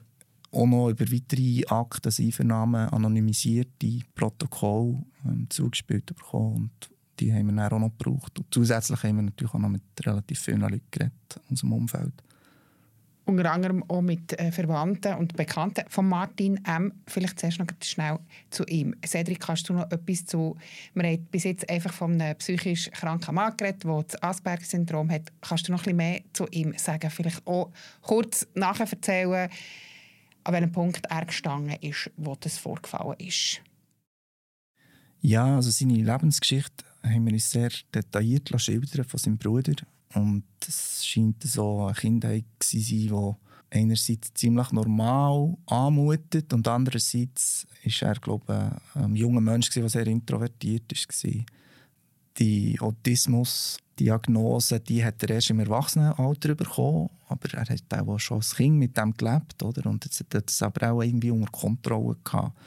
auch 0.52 0.66
noch 0.66 0.90
über 0.90 1.12
weitere 1.12 1.64
Akten, 1.68 2.12
Einvernahmen, 2.18 2.90
anonymisierte 2.90 4.00
Protokolle 4.16 5.04
ähm, 5.26 5.48
zugespielt 5.50 6.08
bekommen. 6.08 6.56
Und 6.56 6.90
die 7.20 7.32
haben 7.32 7.46
wir 7.46 7.56
dann 7.56 7.72
auch 7.74 7.80
noch 7.80 7.98
gebraucht. 7.98 8.40
Und 8.40 8.48
zusätzlich 8.52 9.04
haben 9.04 9.18
wir 9.18 9.24
natürlich 9.24 9.54
auch 9.54 9.60
noch 9.60 9.70
mit 9.70 9.84
relativ 10.04 10.40
vielen 10.40 10.62
Leuten 10.62 10.82
geredet 10.90 11.14
in 11.36 11.50
unserem 11.52 11.74
Umfeld 11.74 12.14
unter 13.32 13.52
anderem 13.52 13.84
auch 13.90 14.02
mit 14.02 14.38
äh, 14.40 14.52
Verwandten 14.52 15.16
und 15.16 15.36
Bekannten 15.36 15.84
von 15.88 16.08
Martin 16.08 16.64
M. 16.66 16.94
Vielleicht 17.08 17.40
zuerst 17.40 17.60
noch 17.60 17.68
schnell 17.84 18.20
zu 18.50 18.66
ihm. 18.66 18.96
Cedric, 19.06 19.40
kannst 19.40 19.70
du 19.70 19.74
noch 19.74 19.90
etwas 19.92 20.26
zu... 20.26 20.58
Wir 20.94 21.04
haben 21.04 21.26
bis 21.26 21.46
jetzt 21.46 21.70
einfach 21.70 21.94
von 21.94 22.20
einem 22.20 22.38
psychisch 22.38 22.92
kranken 22.92 23.36
Mann 23.36 23.56
geredet, 23.58 23.84
der 23.84 24.04
das 24.04 24.22
Asperger-Syndrom 24.22 25.10
hat. 25.10 25.32
Kannst 25.42 25.68
du 25.68 25.72
noch 25.72 25.80
ein 25.80 25.84
bisschen 25.84 25.98
mehr 25.98 26.22
zu 26.34 26.48
ihm 26.52 26.74
sagen? 26.78 27.10
Vielleicht 27.10 27.46
auch 27.48 27.72
kurz 28.02 28.48
nachher 28.54 28.88
erzählen, 28.90 29.50
an 30.44 30.54
welchem 30.54 30.72
Punkt 30.72 31.06
er 31.10 31.26
gestanden 31.26 31.78
ist, 31.82 32.12
wo 32.18 32.36
das 32.36 32.58
vorgefallen 32.58 33.16
ist. 33.20 33.62
Ja, 35.22 35.56
also 35.56 35.70
seine 35.70 35.94
Lebensgeschichte 35.94 36.84
haben 37.04 37.26
wir 37.26 37.34
uns 37.34 37.50
sehr 37.50 37.70
detailliert 37.94 38.52
schildern 38.60 39.06
von 39.06 39.20
seinem 39.20 39.38
Bruder 39.38 39.76
und 40.16 40.44
es 40.68 41.06
scheint 41.06 41.44
so 41.44 41.86
eine 41.86 41.94
Kindheit 41.94 42.46
zu 42.60 42.80
sein, 42.80 43.08
die 43.08 43.36
einerseits 43.72 44.34
ziemlich 44.34 44.72
normal 44.72 45.56
anmutet 45.66 46.54
und 46.54 46.68
andererseits 46.68 47.66
ist 47.84 48.02
er, 48.02 48.16
glaube 48.16 48.80
ich, 48.94 49.02
ein 49.02 49.16
junger 49.16 49.42
Mensch, 49.42 49.70
der 49.70 49.88
sehr 49.90 50.08
introvertiert 50.08 50.92
war. 50.92 51.46
Die 52.38 52.80
Autismus-Diagnose 52.80 54.80
die 54.82 55.04
hat 55.04 55.24
er 55.24 55.32
erst 55.32 55.50
im 55.50 55.60
Erwachsenenalter 55.60 56.56
bekommen, 56.56 57.10
aber 57.28 57.54
er 57.54 57.70
hat 57.70 57.94
auch 57.94 58.20
schon 58.20 58.38
als 58.38 58.56
Kind 58.56 58.78
mit 58.78 58.96
dem 58.98 59.14
gelebt 59.14 59.62
oder? 59.64 59.90
und 59.90 60.06
jetzt 60.06 60.20
hat 60.20 60.34
er 60.34 60.42
das 60.42 60.62
aber 60.62 60.92
auch 60.92 61.02
irgendwie 61.02 61.32
unter 61.32 61.52
Kontrolle 61.52 62.18
gehabt. 62.24 62.58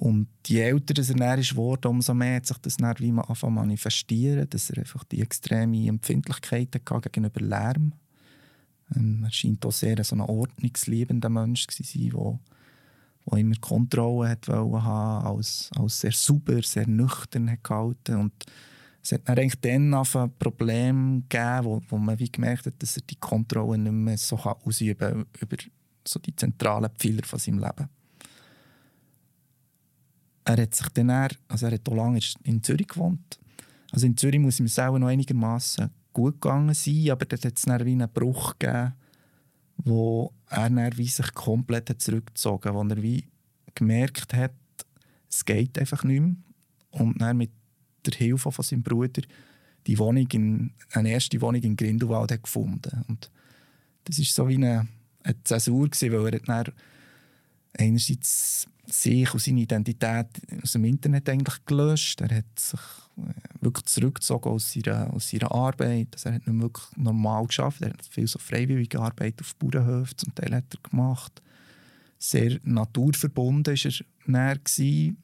Und 0.00 0.28
je 0.46 0.62
älter 0.62 0.94
er 0.96 1.14
dann 1.14 1.38
ist 1.38 1.50
geworden, 1.50 1.88
umso 1.88 2.14
mehr 2.14 2.36
hat 2.36 2.46
sich 2.46 2.56
das 2.56 2.78
dann 2.78 2.98
wie 3.00 3.12
man 3.12 3.26
manifestieren, 3.50 4.48
dass 4.48 4.70
er 4.70 4.78
einfach 4.78 5.04
die 5.04 5.20
extreme 5.20 5.88
Empfindlichkeit 5.88 6.74
hatte 6.74 7.10
gegenüber 7.10 7.40
Lärm. 7.42 7.92
Ähm, 8.96 9.24
er 9.24 9.30
scheint 9.30 9.66
auch 9.66 9.72
sehr 9.72 10.02
so 10.02 10.16
ein 10.16 10.22
ordnungsliebender 10.22 11.28
Mensch 11.28 11.66
zu 11.66 11.82
sein, 11.82 12.12
der 12.14 12.38
der 13.30 13.38
immer 13.40 13.56
Kontrolle 13.60 14.30
hat 14.30 14.48
haben, 14.48 14.74
als, 14.74 15.70
als 15.76 16.00
sehr 16.00 16.12
sauber, 16.12 16.62
sehr 16.62 16.88
nüchtern 16.88 17.50
hat 17.50 17.62
gehalten 17.62 18.16
und 18.16 18.32
es 19.02 19.12
hat 19.12 19.28
dann 19.28 19.38
eigentlich 19.38 19.60
dann 19.60 19.92
ein 19.92 20.32
Problem 20.38 21.24
gegeben, 21.28 21.64
wo, 21.64 21.82
wo 21.90 21.98
man 21.98 22.18
wie 22.18 22.32
gemerkt 22.32 22.64
hat, 22.64 22.82
dass 22.82 22.96
er 22.96 23.02
die 23.02 23.16
Kontrolle 23.16 23.76
nicht 23.76 23.92
mehr 23.92 24.16
so 24.16 24.36
ausüben 24.38 24.98
kann 24.98 25.26
über 25.42 25.56
so 26.08 26.18
die 26.18 26.34
zentralen 26.34 26.90
Pfeiler 26.98 27.24
von 27.24 27.38
seinem 27.38 27.58
Leben. 27.58 27.99
Er 30.44 30.62
hat 30.62 30.74
sich 30.74 30.88
dann, 30.90 31.10
also 31.10 31.66
er 31.66 31.72
hat 31.72 31.88
auch 31.88 31.94
lange 31.94 32.20
in 32.44 32.62
Zürich 32.62 32.88
gewohnt. 32.88 33.38
Also 33.92 34.06
in 34.06 34.16
Zürich 34.16 34.40
muss 34.40 34.60
ihm 34.60 34.66
es 34.66 34.76
noch 34.76 35.06
einigermaßen 35.06 35.90
gut 36.12 36.40
gegangen 36.40 36.74
sein, 36.74 37.10
aber 37.10 37.24
dort 37.24 37.44
hat 37.44 37.56
es 37.56 37.62
dann 37.62 37.84
wie 37.84 37.92
einen 37.92 38.08
Bruch 38.08 38.58
gegeben, 38.58 38.94
wo 39.76 40.32
er 40.48 40.70
dann 40.70 40.96
wie 40.96 41.06
sich 41.06 41.32
komplett 41.34 42.00
zurückgezogen 42.00 42.68
hat, 42.68 42.74
wo 42.74 42.82
er 42.82 43.02
wie 43.02 43.24
gemerkt 43.74 44.34
hat, 44.34 44.54
es 45.28 45.44
geht 45.44 45.78
einfach 45.78 46.04
nicht 46.04 46.20
mehr. 46.20 46.34
Und 46.90 47.20
dann 47.20 47.36
mit 47.36 47.52
der 48.04 48.14
Hilfe 48.14 48.50
von 48.50 48.64
seinem 48.64 48.82
Bruder 48.82 49.22
die 49.86 49.98
Wohnung 49.98 50.26
in, 50.32 50.72
eine 50.92 51.10
erste 51.10 51.40
Wohnung 51.40 51.62
in 51.62 51.76
Grindelwald 51.76 52.32
hat 52.32 52.42
gefunden. 52.42 53.04
Und 53.08 53.30
das 54.04 54.18
war 54.18 54.24
so 54.24 54.48
wie 54.48 54.56
eine, 54.56 54.88
eine 55.22 55.42
Zäsur, 55.44 55.88
gewesen, 55.88 56.12
weil 56.12 56.34
er 56.34 56.40
dann 56.40 56.72
einerseits 57.78 58.66
sich 58.92 59.32
und 59.32 59.40
seine 59.40 59.60
Identität 59.60 60.26
aus 60.62 60.72
dem 60.72 60.84
Internet 60.84 61.28
eigentlich 61.28 61.64
gelöscht. 61.64 62.20
Er 62.20 62.38
hat 62.38 62.58
sich 62.58 62.80
äh, 63.18 63.32
wirklich 63.60 63.86
zurückgezogen 63.86 64.50
aus 64.50 64.72
seiner, 64.72 65.12
aus 65.12 65.28
seiner 65.28 65.52
Arbeit. 65.52 66.08
Also 66.12 66.28
er 66.28 66.34
hat 66.36 66.46
nicht 66.46 66.60
wirklich 66.60 66.96
normal 66.96 67.46
geschafft. 67.46 67.82
Er 67.82 67.90
hat 67.90 68.06
viel 68.06 68.26
so 68.26 68.38
freiwillige 68.38 69.00
Arbeit 69.00 69.40
auf 69.40 69.54
Bauernhöfen 69.56 70.18
zum 70.18 70.34
Teil 70.34 70.54
hat 70.54 70.64
er 70.74 70.90
gemacht. 70.90 71.42
Sehr 72.18 72.58
naturverbunden 72.64 73.76
war 73.76 73.92
er 74.36 74.56
näher. 74.58 75.14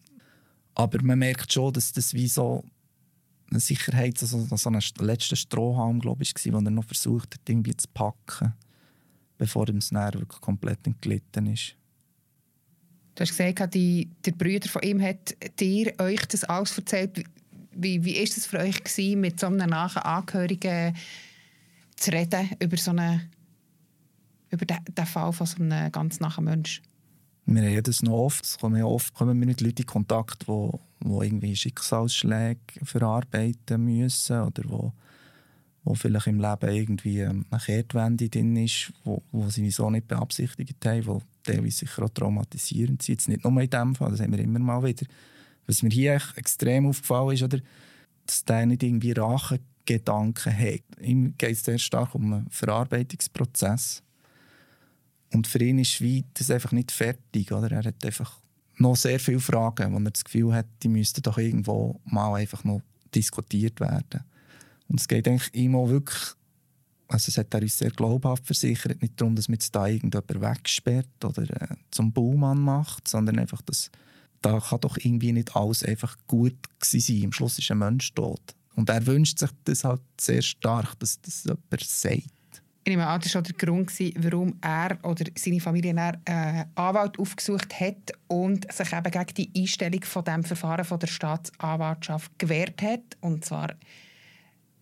Aber 0.75 1.02
man 1.02 1.18
merkt 1.18 1.52
schon, 1.52 1.73
dass 1.73 1.92
das 1.92 2.12
wie 2.14 2.28
so 2.28 2.64
eine 3.50 3.61
Sicherheit, 3.61 4.20
also 4.20 4.56
so 4.56 4.68
ein 4.68 4.80
letzter 5.00 5.37
Strohhalm, 5.37 6.00
glaube 6.00 6.23
ich, 6.23 6.35
war, 6.35 6.61
den 6.61 6.66
er 6.66 6.70
noch 6.70 6.85
versucht 6.85 7.35
hat, 7.35 7.49
irgendwie 7.49 7.76
zu 7.76 7.88
packen, 7.94 8.54
bevor 9.38 9.68
es 9.68 9.90
dann 9.90 10.14
wirklich 10.14 10.40
komplett 10.40 10.87
entglitten 10.87 11.46
ist. 11.46 11.76
Du 13.16 13.23
hast 13.23 13.37
gesagt, 13.37 13.75
die, 13.75 14.11
der 14.26 14.32
Bruder 14.32 14.68
von 14.68 14.82
ihm 14.82 15.00
hat 15.00 15.35
dir 15.58 15.94
euch 15.99 16.26
das 16.26 16.44
alles 16.44 16.76
erzählt. 16.76 17.25
Wie, 17.73 17.96
ist 18.12 18.37
es 18.37 18.46
für 18.46 18.58
euch 18.58 18.85
gewesen, 18.85 19.20
mit 19.20 19.40
so 19.40 19.46
einem 19.46 19.70
nahen 19.70 20.02
Angehörigen 20.02 20.94
zu 21.96 22.12
reden 22.12 22.50
über 22.61 22.76
so 22.76 22.90
eine, 22.90 23.23
über 24.50 24.66
den, 24.66 24.78
den 24.90 25.06
Fall 25.06 25.32
von 25.32 25.46
so 25.46 25.62
einem 25.62 25.90
ganz 25.92 26.20
nahen 26.20 26.44
Menschen? 26.44 26.85
Wir 27.46 27.62
haben 27.62 27.82
das 27.85 28.02
noch 28.02 28.12
oft. 28.12 28.44
Es 28.44 28.58
kommen, 28.58 28.76
ja 28.76 28.85
oft 28.85 29.14
kommen 29.14 29.40
wir 29.40 29.46
mit 29.46 29.62
Leuten 29.62 29.80
in 29.80 29.87
Kontakt, 29.87 30.46
die, 30.46 30.70
die 31.02 31.08
irgendwie 31.08 31.56
Schicksalsschläge 31.56 32.61
verarbeiten 32.82 33.82
müssen 33.82 34.42
oder 34.42 34.62
wo, 34.66 34.92
wo 35.85 35.94
vielleicht 35.94 36.26
im 36.26 36.40
Leben 36.40 36.68
irgendwie 36.68 37.23
eine 37.23 37.44
Kehrtwende 37.64 38.28
drin 38.28 38.56
ist, 38.56 38.92
wo, 39.04 39.23
wo 39.32 39.49
sie 39.49 39.70
so 39.70 39.88
nicht 39.88 40.06
beabsichtigt 40.06 40.85
haben, 40.85 41.06
wo 41.06 41.23
teilweise 41.47 41.79
sicher 41.79 42.03
auch 42.05 42.11
traumatisierend 42.11 43.03
sind. 43.03 43.15
Jetzt 43.15 43.29
nicht 43.29 43.45
nur 43.45 43.61
in 43.61 43.71
diesem 43.71 43.95
Fall, 43.95 44.11
das 44.11 44.21
haben 44.21 44.33
wir 44.33 44.41
immer 44.41 44.59
mal 44.59 44.83
wieder. 44.85 45.07
Was 45.67 45.83
mir 45.83 45.91
hier 45.91 46.21
extrem 46.37 46.87
aufgefallen 46.87 47.35
ist, 47.35 47.43
oder, 47.43 47.59
dass 48.26 48.45
der 48.45 48.67
nicht 48.67 48.83
irgendwie 48.83 49.12
Rachegedanken 49.12 50.57
hat. 50.57 50.83
Ihm 51.00 51.35
geht 51.38 51.53
es 51.53 51.65
sehr 51.65 51.79
stark 51.79 52.15
um 52.15 52.33
einen 52.33 52.50
Verarbeitungsprozess. 52.50 54.03
Und 55.33 55.47
für 55.47 55.62
ihn 55.62 55.79
ist 55.79 56.00
wie 56.00 56.25
das 56.35 56.50
einfach 56.50 56.73
nicht 56.73 56.93
fertig. 56.93 57.53
Oder? 57.53 57.71
Er 57.73 57.85
hat 57.85 58.05
einfach 58.05 58.41
noch 58.76 58.97
sehr 58.97 59.19
viele 59.19 59.41
Fragen, 59.41 59.93
wo 59.93 59.99
er 59.99 60.11
das 60.11 60.25
Gefühl 60.25 60.53
hat, 60.53 60.67
die 60.83 60.88
müssten 60.88 61.23
doch 61.23 61.38
irgendwo 61.38 62.00
mal 62.05 62.35
einfach 62.35 62.65
noch 62.65 62.83
diskutiert 63.15 63.81
werden. 63.81 64.23
Und 64.88 65.00
es 65.00 65.09
geht 65.09 65.26
eigentlich 65.26 65.53
ihm 65.55 65.75
auch 65.75 65.88
wirklich 65.88 66.35
also 67.09 67.29
es 67.29 67.39
hat 67.39 67.55
er 67.55 67.63
uns 67.63 67.79
sehr 67.79 67.91
glaubhaft 67.91 68.47
versichert, 68.47 69.01
nicht 69.01 69.21
darum, 69.21 69.37
dass 69.37 69.49
man 69.49 69.55
jetzt 69.55 69.75
da 69.75 69.87
irgendjemand 69.87 70.41
wegsperrt 70.41 71.25
oder 71.25 71.43
äh, 71.43 71.77
zum 71.91 72.13
Baumann 72.13 72.61
macht, 72.61 73.07
sondern 73.07 73.39
einfach, 73.39 73.63
dass 73.63 73.91
da 74.43 74.61
kann 74.61 74.81
doch 74.81 74.97
irgendwie 74.97 75.33
nicht 75.33 75.57
alles 75.57 75.85
einfach 75.85 76.17
gut 76.27 76.57
sein. 76.83 77.23
Am 77.25 77.33
Schluss 77.33 77.59
ist 77.59 77.71
ein 77.71 77.79
Mensch 77.79 78.13
tot. 78.15 78.55
Und 78.75 78.91
er 78.91 79.07
wünscht 79.07 79.39
sich 79.39 79.51
das 79.65 79.85
halt 79.85 80.03
sehr 80.21 80.43
stark, 80.43 80.99
dass 80.99 81.21
das 81.21 81.45
jemand 81.45 81.83
sagt. 81.83 82.31
Ich 82.85 82.91
nehme 82.91 83.07
an, 83.07 83.21
das 83.21 83.35
war 83.35 83.43
der 83.43 83.55
Grund, 83.55 83.91
warum 84.17 84.59
er 84.61 84.99
oder 85.03 85.25
seine 85.37 85.59
Familie 85.59 85.91
einen 85.91 86.21
äh, 86.25 86.67
Anwalt 86.77 87.19
aufgesucht 87.19 87.81
hat 87.81 88.13
und 88.29 88.73
sich 88.73 88.93
eben 88.93 89.11
gegen 89.11 89.35
die 89.35 89.61
Einstellung 89.61 90.05
von 90.05 90.23
dem 90.23 90.45
Verfahren 90.45 90.85
von 90.85 91.01
der 91.01 91.09
Staatsanwaltschaft 91.09 92.39
gewehrt 92.39 92.81
hat. 92.83 93.17
Und 93.21 93.45
zwar 93.45 93.75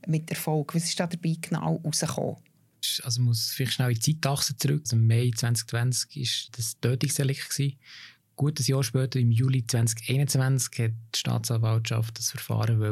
mit 0.06 0.30
Erfolg? 0.30 0.74
Was 0.74 0.84
ist 0.84 0.98
da 0.98 1.06
dabei 1.06 1.36
genau 1.40 1.80
rausgekommen? 1.84 2.36
Also 3.02 3.22
muss 3.22 3.52
vielleicht 3.52 3.72
schnell 3.72 3.92
in 3.92 3.98
die 3.98 4.20
Zeitachse 4.20 4.56
zurück. 4.56 4.82
Also 4.84 4.96
Im 4.96 5.06
Mai 5.06 5.30
2020 5.34 6.16
war 6.16 6.50
das 6.56 6.78
Tötungsdelikt. 6.80 7.78
Gut 8.36 8.58
ein 8.58 8.64
Jahr 8.64 8.82
später, 8.82 9.18
im 9.18 9.30
Juli 9.30 9.66
2021, 9.66 10.78
hat 10.78 10.90
die 11.14 11.18
Staatsanwaltschaft 11.18 12.18
das 12.18 12.30
Verfahren 12.30 12.82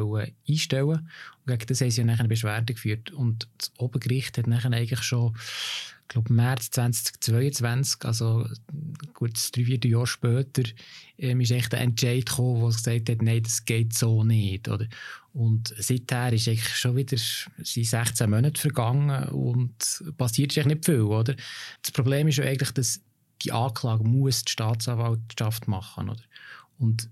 einstellen 0.47 1.09
und 1.45 1.47
gegen 1.47 1.65
das 1.65 1.81
haben 1.81 1.91
sie 1.91 2.01
ja 2.01 2.07
eine 2.07 2.27
Beschwerde 2.27 2.73
geführt. 2.73 3.11
Und 3.11 3.47
das 3.57 3.71
Obergericht 3.77 4.37
hat 4.37 4.47
nachher 4.47 4.71
eigentlich 4.71 5.03
schon 5.03 5.35
ich 6.03 6.09
glaube, 6.09 6.33
März 6.33 6.69
2022, 6.71 8.05
also 8.05 8.45
gut 9.13 9.31
drei, 9.55 9.65
vier 9.65 9.79
Jahre 9.85 10.05
später, 10.05 10.63
ähm, 11.17 11.41
ist 11.41 11.51
echt 11.51 11.73
ein 11.73 11.89
Entscheid 11.89 12.25
gekommen, 12.25 12.61
wo 12.61 12.67
gesagt 12.67 13.09
hat, 13.09 13.21
nein, 13.21 13.41
das 13.41 13.65
geht 13.65 13.93
so 13.93 14.23
nicht. 14.23 14.67
Oder? 14.67 14.87
Und 15.33 15.73
seither 15.77 16.33
ist 16.33 16.47
eigentlich 16.47 16.75
schon 16.75 16.97
wieder 16.97 17.17
sind 17.17 17.85
16 17.85 18.29
Monate 18.29 18.61
vergangen 18.61 19.29
und 19.29 20.03
passiert 20.17 20.51
eigentlich 20.51 20.75
nicht 20.75 20.85
viel. 20.85 21.01
Oder? 21.01 21.35
Das 21.81 21.91
Problem 21.91 22.27
ist 22.27 22.37
ja 22.37 22.45
eigentlich, 22.45 22.71
dass 22.71 23.01
die 23.41 23.51
Anklage 23.51 24.03
muss 24.03 24.43
die 24.43 24.51
Staatsanwaltschaft 24.51 25.67
machen. 25.67 26.09
Oder? 26.09 26.21
Und 26.77 27.09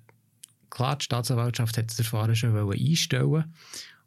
klar, 0.70 0.98
die 0.98 1.06
Staatsanwaltschaft 1.06 1.78
hat 1.78 1.90
das 1.90 1.96
Verfahren 1.96 2.36
schon 2.36 2.72
einstellen 2.72 3.54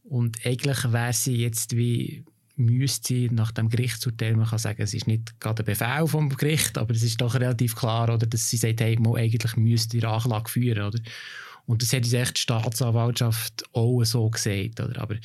und 0.04 0.44
eigentlich 0.44 0.92
wäre 0.92 1.12
sie 1.12 1.37
jetzt 1.37 1.76
wie 1.76 2.25
müsste 2.56 3.35
nach 3.35 3.50
dem 3.50 3.68
Gerichtsurteil, 3.68 4.37
man 4.37 4.47
kann 4.47 4.59
sagen, 4.59 4.83
es 4.83 4.94
ist 4.94 5.06
nicht 5.06 5.40
gerade 5.40 5.62
ein 5.62 5.66
Befehl 5.66 6.06
vom 6.06 6.28
Gericht, 6.28 6.78
aber 6.78 6.94
es 6.94 7.02
ist 7.02 7.21
doch 7.21 7.35
relativ 7.35 7.75
klar, 7.75 8.12
oder, 8.14 8.26
dass 8.26 8.49
sie 8.49 8.56
sagt, 8.56 8.80
hey, 8.80 8.97
man 9.00 9.16
eigentlich 9.16 9.56
müsste 9.56 9.99
die 9.99 10.06
Anklage 10.06 10.49
führen, 10.49 10.87
oder? 10.87 11.00
Und 11.66 11.83
das 11.83 11.92
hat 11.92 12.04
die 12.04 12.40
Staatsanwaltschaft 12.40 13.64
auch 13.73 14.04
so 14.04 14.30
gesagt, 14.30 14.80
oder? 14.80 15.00
Aber 15.00 15.16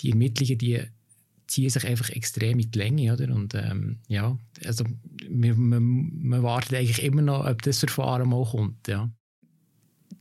die 0.00 0.10
Ermittlungen, 0.10 0.58
die 0.58 0.82
ziehen 1.50 1.68
sich 1.68 1.86
einfach 1.86 2.10
extrem 2.10 2.58
in 2.60 2.70
die 2.70 2.78
Länge, 2.78 3.12
oder? 3.12 3.34
Und 3.34 3.54
ähm, 3.54 3.98
ja, 4.08 4.38
also 4.64 4.84
wir, 5.28 5.56
warten 5.56 6.76
eigentlich 6.76 7.02
immer 7.02 7.22
noch, 7.22 7.46
ob 7.46 7.62
das 7.62 7.80
Verfahren 7.80 8.28
mal 8.28 8.44
kommt, 8.44 8.88
ja. 8.88 9.10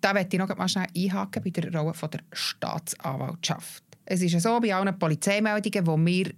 Da 0.01 0.13
möchte 0.13 0.35
ich 0.35 0.39
noch 0.39 0.55
mal 0.57 0.67
schnell 0.67 0.87
einhaken 0.95 1.43
bei 1.43 1.49
der 1.49 1.73
Rolle 1.73 1.93
von 1.93 2.09
der 2.09 2.21
Staatsanwaltschaft. 2.31 3.83
Es 4.05 4.21
ist 4.21 4.31
ja 4.31 4.39
so, 4.39 4.59
bei 4.59 4.73
allen 4.73 4.97
Polizeimeldungen, 4.97 5.85
die 5.85 6.11
wir 6.11 6.33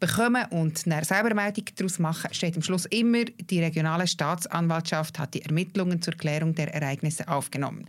bekommen 0.00 0.44
und 0.50 0.78
selber 0.78 1.34
Meldung 1.34 1.64
daraus 1.76 1.98
machen, 1.98 2.32
steht 2.32 2.56
am 2.56 2.62
Schluss 2.62 2.86
immer, 2.86 3.24
die 3.24 3.60
regionale 3.60 4.06
Staatsanwaltschaft 4.06 5.18
hat 5.18 5.34
die 5.34 5.42
Ermittlungen 5.42 6.02
zur 6.02 6.14
Klärung 6.14 6.54
der 6.54 6.74
Ereignisse 6.74 7.28
aufgenommen. 7.28 7.86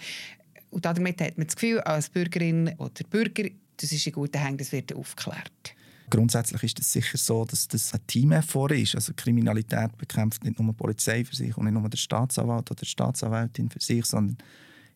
Und 0.69 0.85
damit 0.85 1.21
hat 1.21 1.37
man 1.37 1.47
das 1.47 1.55
Gefühl, 1.55 1.79
als 1.81 2.09
Bürgerin 2.09 2.75
oder 2.77 3.03
Bürger, 3.09 3.49
das 3.77 3.91
ist 3.91 4.05
in 4.05 4.13
guten 4.13 4.37
Händen, 4.37 4.57
das 4.57 4.71
wird 4.71 4.93
aufgeklärt. 4.93 5.75
Grundsätzlich 6.09 6.61
ist 6.63 6.79
es 6.79 6.93
sicher 6.93 7.17
so, 7.17 7.45
dass 7.45 7.67
das 7.67 7.93
ein 7.93 8.05
Team-Effort 8.05 8.71
ist. 8.71 8.95
Also 8.95 9.13
Kriminalität 9.15 9.97
bekämpft 9.97 10.43
nicht 10.43 10.59
nur 10.59 10.71
die 10.71 10.77
Polizei 10.77 11.25
für 11.25 11.35
sich 11.35 11.57
und 11.57 11.65
nicht 11.65 11.73
nur 11.73 11.89
der 11.89 11.97
Staatsanwalt 11.97 12.69
oder 12.69 12.81
die 12.81 12.85
Staatsanwältin 12.85 13.69
für 13.69 13.81
sich, 13.81 14.05
sondern 14.05 14.37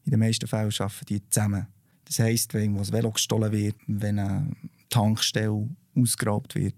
in 0.06 0.12
den 0.12 0.20
meisten 0.20 0.48
Fällen 0.48 0.72
arbeiten 0.78 1.06
die 1.08 1.30
zusammen. 1.30 1.68
Das 2.06 2.20
heisst, 2.20 2.54
wenn 2.54 2.62
irgendwo 2.62 2.82
ein 2.82 2.92
Velo 2.92 3.12
gestohlen 3.12 3.51
wird, 3.51 3.75
wenn 3.88 4.20
eine 4.20 4.51
Tankstelle 4.89 5.70
ausgeraubt 5.96 6.56
wird, 6.56 6.75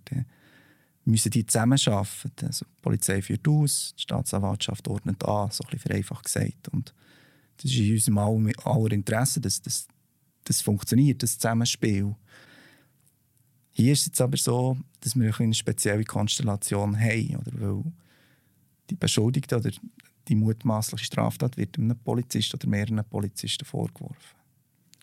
müssen 1.06 1.32
die 1.32 1.46
zusammen 1.46 1.80
arbeiten. 1.86 2.46
Also 2.46 2.66
die 2.66 2.82
Polizei 2.82 3.22
führt 3.22 3.48
aus, 3.48 3.94
die 3.98 4.04
Staatsanwaltschaft 4.04 4.88
ordnet 4.88 5.24
an, 5.26 5.52
so 5.52 5.64
ein 5.70 5.80
vereinfacht 5.80 6.26
gesagt. 6.26 6.70
Und 6.70 6.94
das 7.58 7.72
ist 7.72 7.78
in 7.78 7.94
unserem 7.94 8.18
aller 8.18 8.92
Interesse, 8.92 9.40
dass 9.42 9.62
das, 9.62 9.88
das 10.44 10.62
funktioniert, 10.62 11.22
das 11.24 11.38
Zusammenspiel. 11.38 12.16
Hier 13.74 13.94
ist 13.94 14.02
es 14.02 14.06
jetzt 14.08 14.22
aber 14.22 14.38
so, 14.38 14.78
dass 15.00 15.16
wir 15.16 15.34
eine 15.40 15.54
spezielle 15.54 16.04
Konstellation 16.04 17.00
haben, 17.00 17.36
oder? 17.38 17.52
weil 17.60 17.84
die 18.90 18.96
Beschuldigte 18.96 19.58
oder 19.58 19.72
die 20.28 20.36
mutmaßliche 20.36 21.06
Straftat 21.06 21.58
wird 21.58 21.78
einem 21.78 21.98
Polizist 21.98 22.54
oder 22.54 22.68
mehreren 22.68 23.04
Polizisten 23.10 23.66
vorgeworfen. 23.66 24.38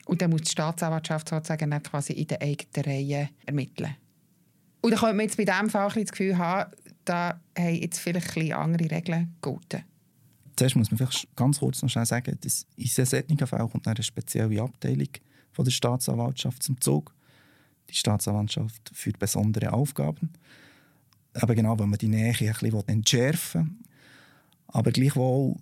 Und 0.06 0.22
dann 0.22 0.30
muss 0.30 0.42
die 0.42 0.52
Staatsanwaltschaft 0.52 1.28
sozusagen 1.28 1.82
quasi 1.82 2.14
in 2.14 2.26
der 2.26 2.40
eigenen 2.40 2.84
Reihe 2.84 3.28
ermitteln. 3.44 3.94
Und 4.80 4.92
dann 4.92 5.00
könnte 5.00 5.16
man 5.16 5.24
jetzt 5.26 5.36
bei 5.36 5.44
diesem 5.44 5.70
Fall 5.70 5.90
das 5.92 6.10
Gefühl 6.10 6.38
haben, 6.38 6.70
da 7.04 7.40
haben 7.56 7.74
jetzt 7.74 7.98
vielleicht 7.98 8.36
ein 8.36 8.52
andere 8.52 8.90
Regeln 8.90 9.34
gelten. 9.42 9.84
Zuerst 10.56 10.76
muss 10.76 10.90
man 10.90 10.98
vielleicht 10.98 11.36
ganz 11.36 11.58
kurz 11.58 11.82
noch 11.82 11.88
schnell 11.88 12.06
sagen, 12.06 12.38
dass 12.40 12.66
in 12.76 12.86
solchen 12.86 13.46
Fällen 13.46 13.70
kommt 13.70 13.86
eine 13.86 14.02
spezielle 14.02 14.62
Abteilung 14.62 15.08
von 15.52 15.64
der 15.64 15.72
Staatsanwaltschaft 15.72 16.62
zum 16.62 16.80
Zug. 16.80 17.14
Die 17.90 17.94
Staatsanwaltschaft 17.94 18.90
führt 18.92 19.18
besondere 19.18 19.72
Aufgaben. 19.72 20.30
Aber 21.34 21.54
genau, 21.54 21.78
wenn 21.78 21.88
man 21.88 21.98
die 21.98 22.08
Nähe 22.08 22.34
ein 22.38 22.52
bisschen 22.54 22.88
entschärfen 22.88 23.64
will. 23.64 23.88
Aber 24.68 24.90
gleichwohl, 24.92 25.56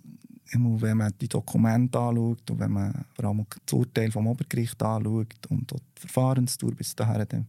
wenn 0.51 0.97
man 0.97 1.13
die 1.19 1.27
Dokumente 1.27 1.99
anschaut 1.99 2.49
und 2.51 2.59
wenn 2.59 2.71
man 2.71 3.05
vor 3.15 3.25
allem 3.25 3.45
das 3.65 3.73
Urteil 3.73 4.11
vom 4.11 4.27
Obergericht 4.27 4.81
anschaut 4.81 5.45
und 5.49 5.71
die 5.71 6.01
Verfahrensdauer 6.01 6.71
bis 6.71 6.95
dahin, 6.95 7.25
dann 7.27 7.47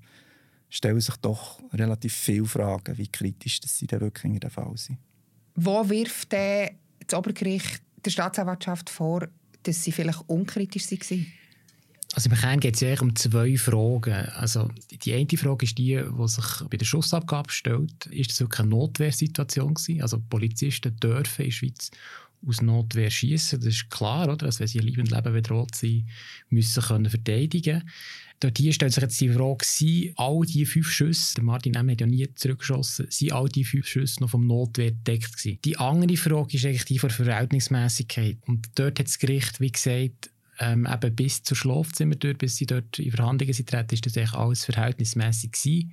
stellen 0.68 1.00
sich 1.00 1.16
doch 1.16 1.60
relativ 1.72 2.12
viele 2.12 2.44
Fragen, 2.44 2.96
wie 2.98 3.08
kritisch 3.08 3.60
das 3.60 3.76
sie 3.76 3.86
dann 3.86 4.00
wirklich 4.00 4.32
in 4.32 4.40
dem 4.40 4.50
Fall 4.50 4.76
sind. 4.76 4.98
Wo 5.54 5.88
wirft 5.88 6.32
das 6.32 7.14
Obergericht 7.14 7.82
der 8.04 8.10
Staatsanwaltschaft 8.10 8.90
vor, 8.90 9.26
dass 9.62 9.82
sie 9.82 9.92
vielleicht 9.92 10.22
unkritisch 10.28 10.90
waren? 10.90 11.26
Also 12.18 12.30
im 12.30 12.36
Kern 12.36 12.58
geht 12.58 12.74
es 12.74 12.80
ja 12.80 13.00
um 13.00 13.14
zwei 13.14 13.56
Fragen. 13.56 14.12
Also 14.12 14.68
die 14.90 15.14
eine 15.14 15.28
Frage 15.38 15.64
ist 15.64 15.78
die, 15.78 16.02
die 16.02 16.28
sich 16.28 16.68
bei 16.68 16.76
der 16.76 16.84
Schussabgabe 16.84 17.52
stellt. 17.52 18.06
Ist 18.06 18.30
das 18.30 18.40
wirklich 18.40 18.58
eine 18.58 18.70
Notwehrsituation 18.70 19.74
gewesen? 19.74 20.02
Also 20.02 20.18
Polizisten 20.28 20.96
dürfen 20.96 21.42
in 21.42 21.50
der 21.50 21.52
Schweiz 21.52 21.92
aus 22.44 22.60
Notwehr 22.60 23.08
schießen. 23.08 23.60
Das 23.60 23.68
ist 23.68 23.88
klar, 23.88 24.32
oder? 24.32 24.46
Also 24.46 24.58
wenn 24.58 24.66
sie 24.66 24.78
ihr 24.78 24.82
Leben 24.82 25.02
und 25.02 25.12
Leben 25.12 25.32
bedroht 25.32 25.76
sind, 25.76 26.08
müssen 26.50 26.82
können 26.82 27.08
verteidigen. 27.08 27.88
Dort 28.40 28.58
hier 28.58 28.72
stellt 28.72 28.94
sich 28.94 29.02
jetzt 29.02 29.20
die 29.20 29.28
Frage, 29.28 29.64
sind 29.64 30.12
all 30.16 30.40
die 30.40 30.66
fünf 30.66 30.90
Schüsse, 30.90 31.36
der 31.36 31.44
Martin 31.44 31.74
M. 31.74 31.88
hat 31.88 32.00
ja 32.00 32.06
nie 32.08 32.26
zurückgeschossen, 32.34 33.06
sind 33.10 33.32
all 33.32 33.48
die 33.48 33.64
fünf 33.64 33.86
Schüsse 33.86 34.20
noch 34.20 34.30
vom 34.30 34.44
Notwehr 34.44 34.90
gedeckt 34.90 35.36
gewesen? 35.36 35.60
Die 35.64 35.76
andere 35.76 36.16
Frage 36.16 36.56
ist 36.56 36.66
eigentlich 36.66 36.84
die 36.84 36.98
von 36.98 37.10
Verhältnismäßigkeit. 37.10 38.38
Und 38.48 38.70
dort 38.74 38.98
hat 38.98 39.06
das 39.06 39.20
Gericht, 39.20 39.60
wie 39.60 39.70
gesagt, 39.70 40.30
ähm, 40.58 40.88
eben 40.90 41.14
bis 41.14 41.42
zur 41.42 41.56
Schlafzimmertür, 41.56 42.34
bis 42.34 42.56
sie 42.56 42.66
dort 42.66 42.98
in 42.98 43.12
Verhandlungen 43.12 43.52
sind 43.52 43.68
treten, 43.68 43.94
ist 43.94 44.06
das 44.06 44.16
eigentlich 44.16 44.34
alles 44.34 44.64
verhältnismäßig. 44.64 45.52
Die 45.62 45.88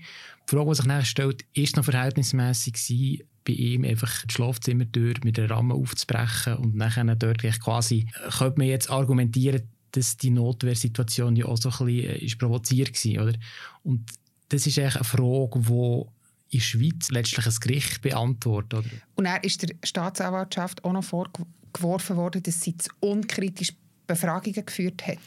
Frage, 0.46 0.70
die 0.70 0.76
sich 0.76 0.86
nachher 0.86 1.06
stellt, 1.06 1.46
ist 1.54 1.76
noch 1.76 1.86
verhältnismäßig 1.86 2.74
gewesen, 2.74 3.24
bei 3.46 3.54
ihm 3.54 3.84
einfach 3.84 4.26
die 4.26 4.34
Schlafzimmertür 4.34 5.14
mit 5.24 5.38
der 5.38 5.50
Ramme 5.50 5.76
aufzubrechen 5.76 6.56
und 6.56 6.76
nachher 6.76 7.04
dort 7.16 7.42
quasi, 7.60 8.08
äh, 8.26 8.30
könnte 8.30 8.60
man 8.60 8.68
jetzt 8.68 8.90
argumentieren, 8.90 9.62
dass 9.92 10.18
die 10.18 10.32
Notwehrsituation 10.32 11.36
ja 11.36 11.46
auch 11.46 11.58
so 11.58 11.70
ein 11.70 11.86
bisschen 11.86 12.10
äh, 12.10 12.18
ist 12.18 12.40
provoziert 12.40 13.06
war, 13.06 13.24
oder? 13.24 13.38
Und 13.84 14.10
das 14.50 14.68
ist 14.68 14.78
eigentlich 14.78 14.96
eine 14.96 15.04
Frage, 15.04 15.60
die 15.60 16.56
in 16.56 16.60
der 16.60 16.60
Schweiz 16.60 17.12
letztlich 17.12 17.46
ein 17.46 17.56
Gericht 17.60 18.02
beantwortet. 18.02 18.86
Und 19.16 19.26
er 19.26 19.44
ist 19.44 19.62
der 19.62 19.76
Staatsanwaltschaft 19.84 20.84
auch 20.84 20.94
noch 20.94 21.04
vorgeworfen 21.04 22.18
worden, 22.18 22.44
dass 22.44 22.62
sie 22.62 22.78
zu 22.78 22.90
unkritisch 23.00 23.74
Befragungen 24.08 24.66
geführt 24.66 25.06
hat. 25.08 25.18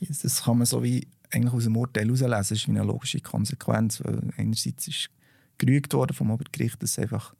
Das 0.00 0.44
kann 0.44 0.58
man 0.58 0.66
so 0.66 0.82
wie 0.82 1.06
eigentlich 1.30 1.54
aus 1.54 1.64
dem 1.64 1.76
Urteil 1.76 2.04
herauslesen. 2.04 2.30
Das 2.30 2.50
ist 2.50 2.68
eine 2.68 2.82
logische 2.82 3.20
Konsequenz. 3.20 4.02
Weil 4.04 4.30
einerseits 4.36 4.88
ist 4.88 5.10
gerügt 5.58 5.94
worden 5.94 6.14
vom 6.14 6.30
Obergericht, 6.30 6.82
dass 6.82 6.98
einfach 6.98 7.34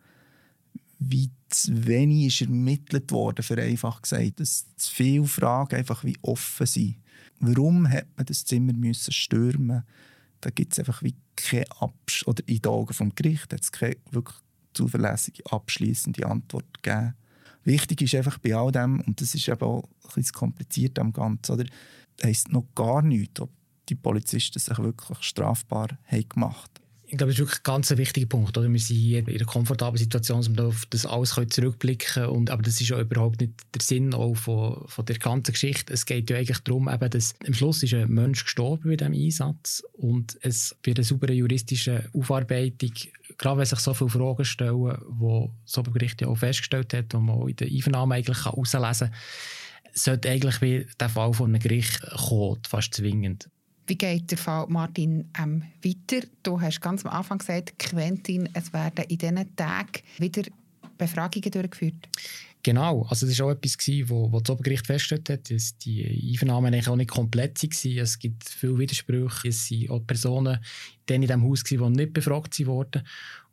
wie 0.99 1.31
zu 1.49 1.87
wenig 1.87 2.27
ist 2.27 2.49
ermittelt 2.49 3.11
worden, 3.11 3.43
für 3.43 3.61
einfach 3.61 4.03
gesagt, 4.03 4.41
dass 4.41 4.67
zu 4.77 4.95
viele 4.95 5.25
Fragen 5.25 5.77
einfach 5.77 6.05
wie 6.05 6.17
offen 6.23 6.67
sind. 6.67 6.97
Warum 7.41 7.91
hat 7.91 8.07
man 8.17 8.27
das 8.27 8.45
Zimmer 8.45 8.73
müssen 8.73 9.13
stürmen? 9.13 9.83
Da 10.41 10.51
gibt 10.51 10.73
es 10.73 10.79
einfach 10.79 11.03
wie 11.03 11.17
keine 11.35 11.71
Absch 11.81 12.27
oder 12.27 12.43
in 12.47 12.61
den 12.61 12.71
Augen 12.71 12.95
vom 12.95 13.15
Gericht 13.15 13.53
hat 13.53 13.63
es 13.63 13.73
keine 13.73 13.97
wirklich 14.11 14.37
zuverlässige 14.75 15.43
abschließende 15.51 16.27
Antwort 16.27 16.83
gegeben. 16.83 17.15
Wichtig 17.65 18.03
ist 18.03 18.15
einfach 18.15 18.39
bei 18.39 18.55
all 18.55 18.73
dem, 18.73 19.01
und 19.01 19.21
das 19.21 19.35
ist 19.35 19.49
eben 19.49 19.63
auch 19.63 19.89
ein 20.17 20.25
kompliziert 20.33 20.99
am 20.99 21.13
Ganzen, 21.13 21.53
oder? 21.53 21.65
heisst 22.23 22.53
noch 22.53 22.67
gar 22.75 23.03
nichts, 23.03 23.41
ob 23.41 23.51
die 23.89 23.95
Polizisten 23.95 24.59
sich 24.59 24.79
wirklich 24.79 25.23
strafbar 25.23 25.89
haben 26.07 26.29
gemacht 26.29 26.82
ich 27.13 27.19
glaube, 27.19 27.31
das 27.31 27.39
ist 27.39 27.41
wirklich 27.41 27.59
ein 27.59 27.65
ganz 27.65 27.91
wichtiger 27.91 28.27
Punkt. 28.27 28.57
Oder? 28.57 28.73
Wir 28.73 28.81
sind 28.81 28.97
hier 28.97 29.19
in 29.19 29.29
einer 29.29 29.45
komfortablen 29.45 29.99
Situation, 29.99 30.41
dass 30.41 30.57
wir 30.57 30.65
auf 30.65 30.87
das 30.89 31.05
alles 31.05 31.37
zurückblicken 31.51 32.15
können. 32.15 32.29
Und, 32.29 32.51
aber 32.51 32.63
das 32.63 32.81
ist 32.81 32.89
ja 32.89 32.99
überhaupt 32.99 33.39
nicht 33.39 33.53
der 33.75 33.83
Sinn 33.83 34.15
auch 34.15 34.35
von, 34.35 34.83
von 34.89 35.05
der 35.05 35.19
ganzen 35.19 35.53
Geschichte. 35.53 35.93
Es 35.93 36.07
geht 36.07 36.31
ja 36.31 36.39
eigentlich 36.39 36.61
darum, 36.61 36.89
eben, 36.89 37.11
dass 37.11 37.35
am 37.47 37.53
Schluss 37.53 37.83
ist 37.83 37.93
ein 37.93 38.09
Mensch 38.09 38.45
gestorben 38.45 38.89
bei 38.89 38.97
diesem 38.97 39.13
Einsatz 39.13 39.85
und 39.93 40.39
es 40.41 40.75
wird 40.85 40.99
eine 40.99 41.05
saubere 41.05 41.35
juristische 41.35 42.09
Aufarbeitung, 42.15 42.93
gerade 43.37 43.59
wenn 43.59 43.67
sich 43.67 43.81
so 43.81 43.93
viele 43.93 44.09
Fragen 44.09 44.45
stellen, 44.47 44.97
die 45.21 45.49
das 45.67 45.79
Obergericht 45.79 46.23
ja 46.23 46.29
auch 46.29 46.39
festgestellt 46.39 46.95
hat 46.95 47.15
und 47.15 47.27
man 47.27 47.37
auch 47.37 47.47
in 47.47 47.57
der 47.57 47.69
Einvernahme 47.69 48.15
eigentlich 48.15 48.43
herauslesen 48.43 49.11
kann, 49.11 49.93
sollte 49.93 50.31
eigentlich 50.31 50.63
wie 50.63 50.87
der 50.99 51.11
Fall 51.11 51.35
von 51.35 51.51
einem 51.51 51.61
Gericht 51.61 52.01
kommen, 52.01 52.59
fast 52.67 52.95
zwingend. 52.95 53.51
Wie 53.87 53.97
geht 53.97 54.31
der 54.31 54.39
Fall 54.39 54.67
Martin 54.69 55.29
ähm, 55.39 55.63
weiter? 55.83 56.27
Du 56.43 56.61
hast 56.61 56.81
ganz 56.81 57.05
am 57.05 57.13
Anfang 57.13 57.39
gesagt, 57.39 57.79
Quentin, 57.79 58.49
es 58.55 58.73
werden 58.73 59.05
in 59.09 59.19
diesen 59.19 59.57
Tagen 59.57 60.03
wieder 60.19 60.43
Befragungen 60.99 61.51
durchgeführt. 61.51 62.09
Genau, 62.65 63.05
also 63.09 63.27
das 63.27 63.37
war 63.41 63.47
auch 63.47 63.51
etwas, 63.51 63.77
gewesen, 63.77 64.09
wo, 64.09 64.31
wo 64.31 64.39
das 64.39 64.51
Obergericht 64.51 64.87
festgestellt 64.87 65.29
hat, 65.31 65.51
dass 65.51 65.77
die 65.79 66.31
Einvernahmen 66.31 66.73
eigentlich 66.73 66.89
auch 66.89 66.97
nicht 66.97 67.11
komplett 67.11 67.61
waren. 67.61 67.99
Es 67.99 68.19
gibt 68.21 68.49
viele 68.49 68.79
Widersprüche. 68.79 69.49
Es 69.49 69.67
sind 69.67 69.91
auch 69.91 70.07
Personen 70.07 70.59
die 71.09 71.15
in 71.15 71.23
diesem 71.23 71.43
Haus, 71.43 71.65
die 71.65 71.77
nicht 71.77 72.13
befragt 72.13 72.65
wurden. 72.65 73.03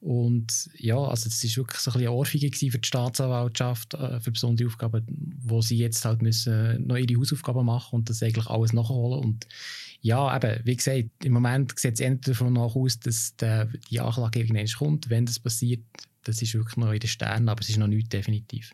Und 0.01 0.69
ja, 0.77 0.97
also 0.97 1.27
das 1.27 1.43
war 1.43 1.55
wirklich 1.57 1.79
so 1.81 1.91
ein 1.91 1.97
bisschen 1.97 2.09
Ohrfeige 2.09 2.71
für 2.71 2.79
die 2.79 2.87
Staatsanwaltschaft, 2.87 3.93
äh, 3.95 4.19
für 4.21 4.31
besondere 4.31 4.67
Aufgaben, 4.67 5.05
wo 5.41 5.61
sie 5.61 5.77
jetzt 5.77 6.05
halt 6.05 6.21
müssen 6.21 6.87
noch 6.87 6.95
ihre 6.95 7.19
Hausaufgaben 7.19 7.65
machen 7.65 7.97
und 7.97 8.09
das 8.09 8.23
eigentlich 8.23 8.47
alles 8.47 8.71
nachholen. 8.71 9.19
Und 9.19 9.47
ja, 10.01 10.35
eben, 10.35 10.61
wie 10.65 10.75
gesagt, 10.77 11.09
im 11.23 11.33
Moment 11.33 11.77
sieht 11.77 11.95
es 11.95 11.99
eher 11.99 12.15
davon 12.15 12.53
nach 12.53 12.75
aus, 12.75 12.99
dass 12.99 13.35
der, 13.35 13.67
die 13.89 13.99
Anklage 13.99 14.39
irgendwann 14.39 14.67
kommt. 14.67 15.09
Wenn 15.09 15.25
das 15.25 15.39
passiert, 15.39 15.83
das 16.23 16.41
ist 16.41 16.53
wirklich 16.53 16.77
noch 16.77 16.93
in 16.93 16.99
den 16.99 17.09
Sternen, 17.09 17.49
aber 17.49 17.61
es 17.61 17.69
ist 17.69 17.77
noch 17.77 17.87
nicht 17.87 18.11
definitiv. 18.13 18.71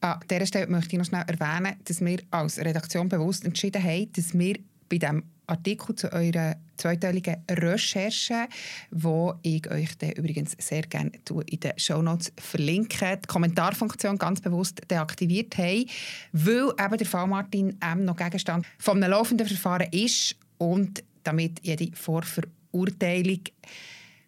An 0.00 0.20
dieser 0.30 0.46
Stelle 0.46 0.66
möchte 0.68 0.92
ich 0.92 0.98
noch 0.98 1.06
schnell 1.06 1.24
erwähnen, 1.26 1.76
dass 1.84 2.00
wir 2.00 2.20
als 2.30 2.58
Redaktion 2.58 3.08
bewusst 3.08 3.44
entschieden 3.44 3.82
haben, 3.82 4.12
dass 4.12 4.34
wir 4.34 4.58
bei 4.88 4.98
diesem 4.98 5.24
Artikel 5.46 5.94
zu 5.94 6.12
eurer 6.12 6.56
zweiteiligen 6.76 7.36
Recherche, 7.50 8.48
wo 8.90 9.34
ich 9.42 9.70
euch 9.70 9.96
dann 9.98 10.12
übrigens 10.12 10.56
sehr 10.58 10.82
gerne 10.82 11.12
in 11.46 11.60
den 11.60 11.72
Shownotes 11.78 12.32
verlinke, 12.38 13.18
die 13.22 13.26
Kommentarfunktion 13.26 14.18
ganz 14.18 14.40
bewusst 14.40 14.80
deaktiviert 14.90 15.56
haben, 15.58 15.86
weil 16.32 16.70
eben 16.78 16.98
der 16.98 17.06
Fall 17.06 17.26
Martin 17.26 17.76
M. 17.80 18.04
noch 18.04 18.16
Gegenstand 18.16 18.66
von 18.78 19.02
einem 19.02 19.10
laufenden 19.10 19.46
Verfahren 19.46 19.88
ist 19.92 20.36
und 20.58 21.02
damit 21.22 21.60
jede 21.62 21.94
Vorverurteilung 21.96 23.40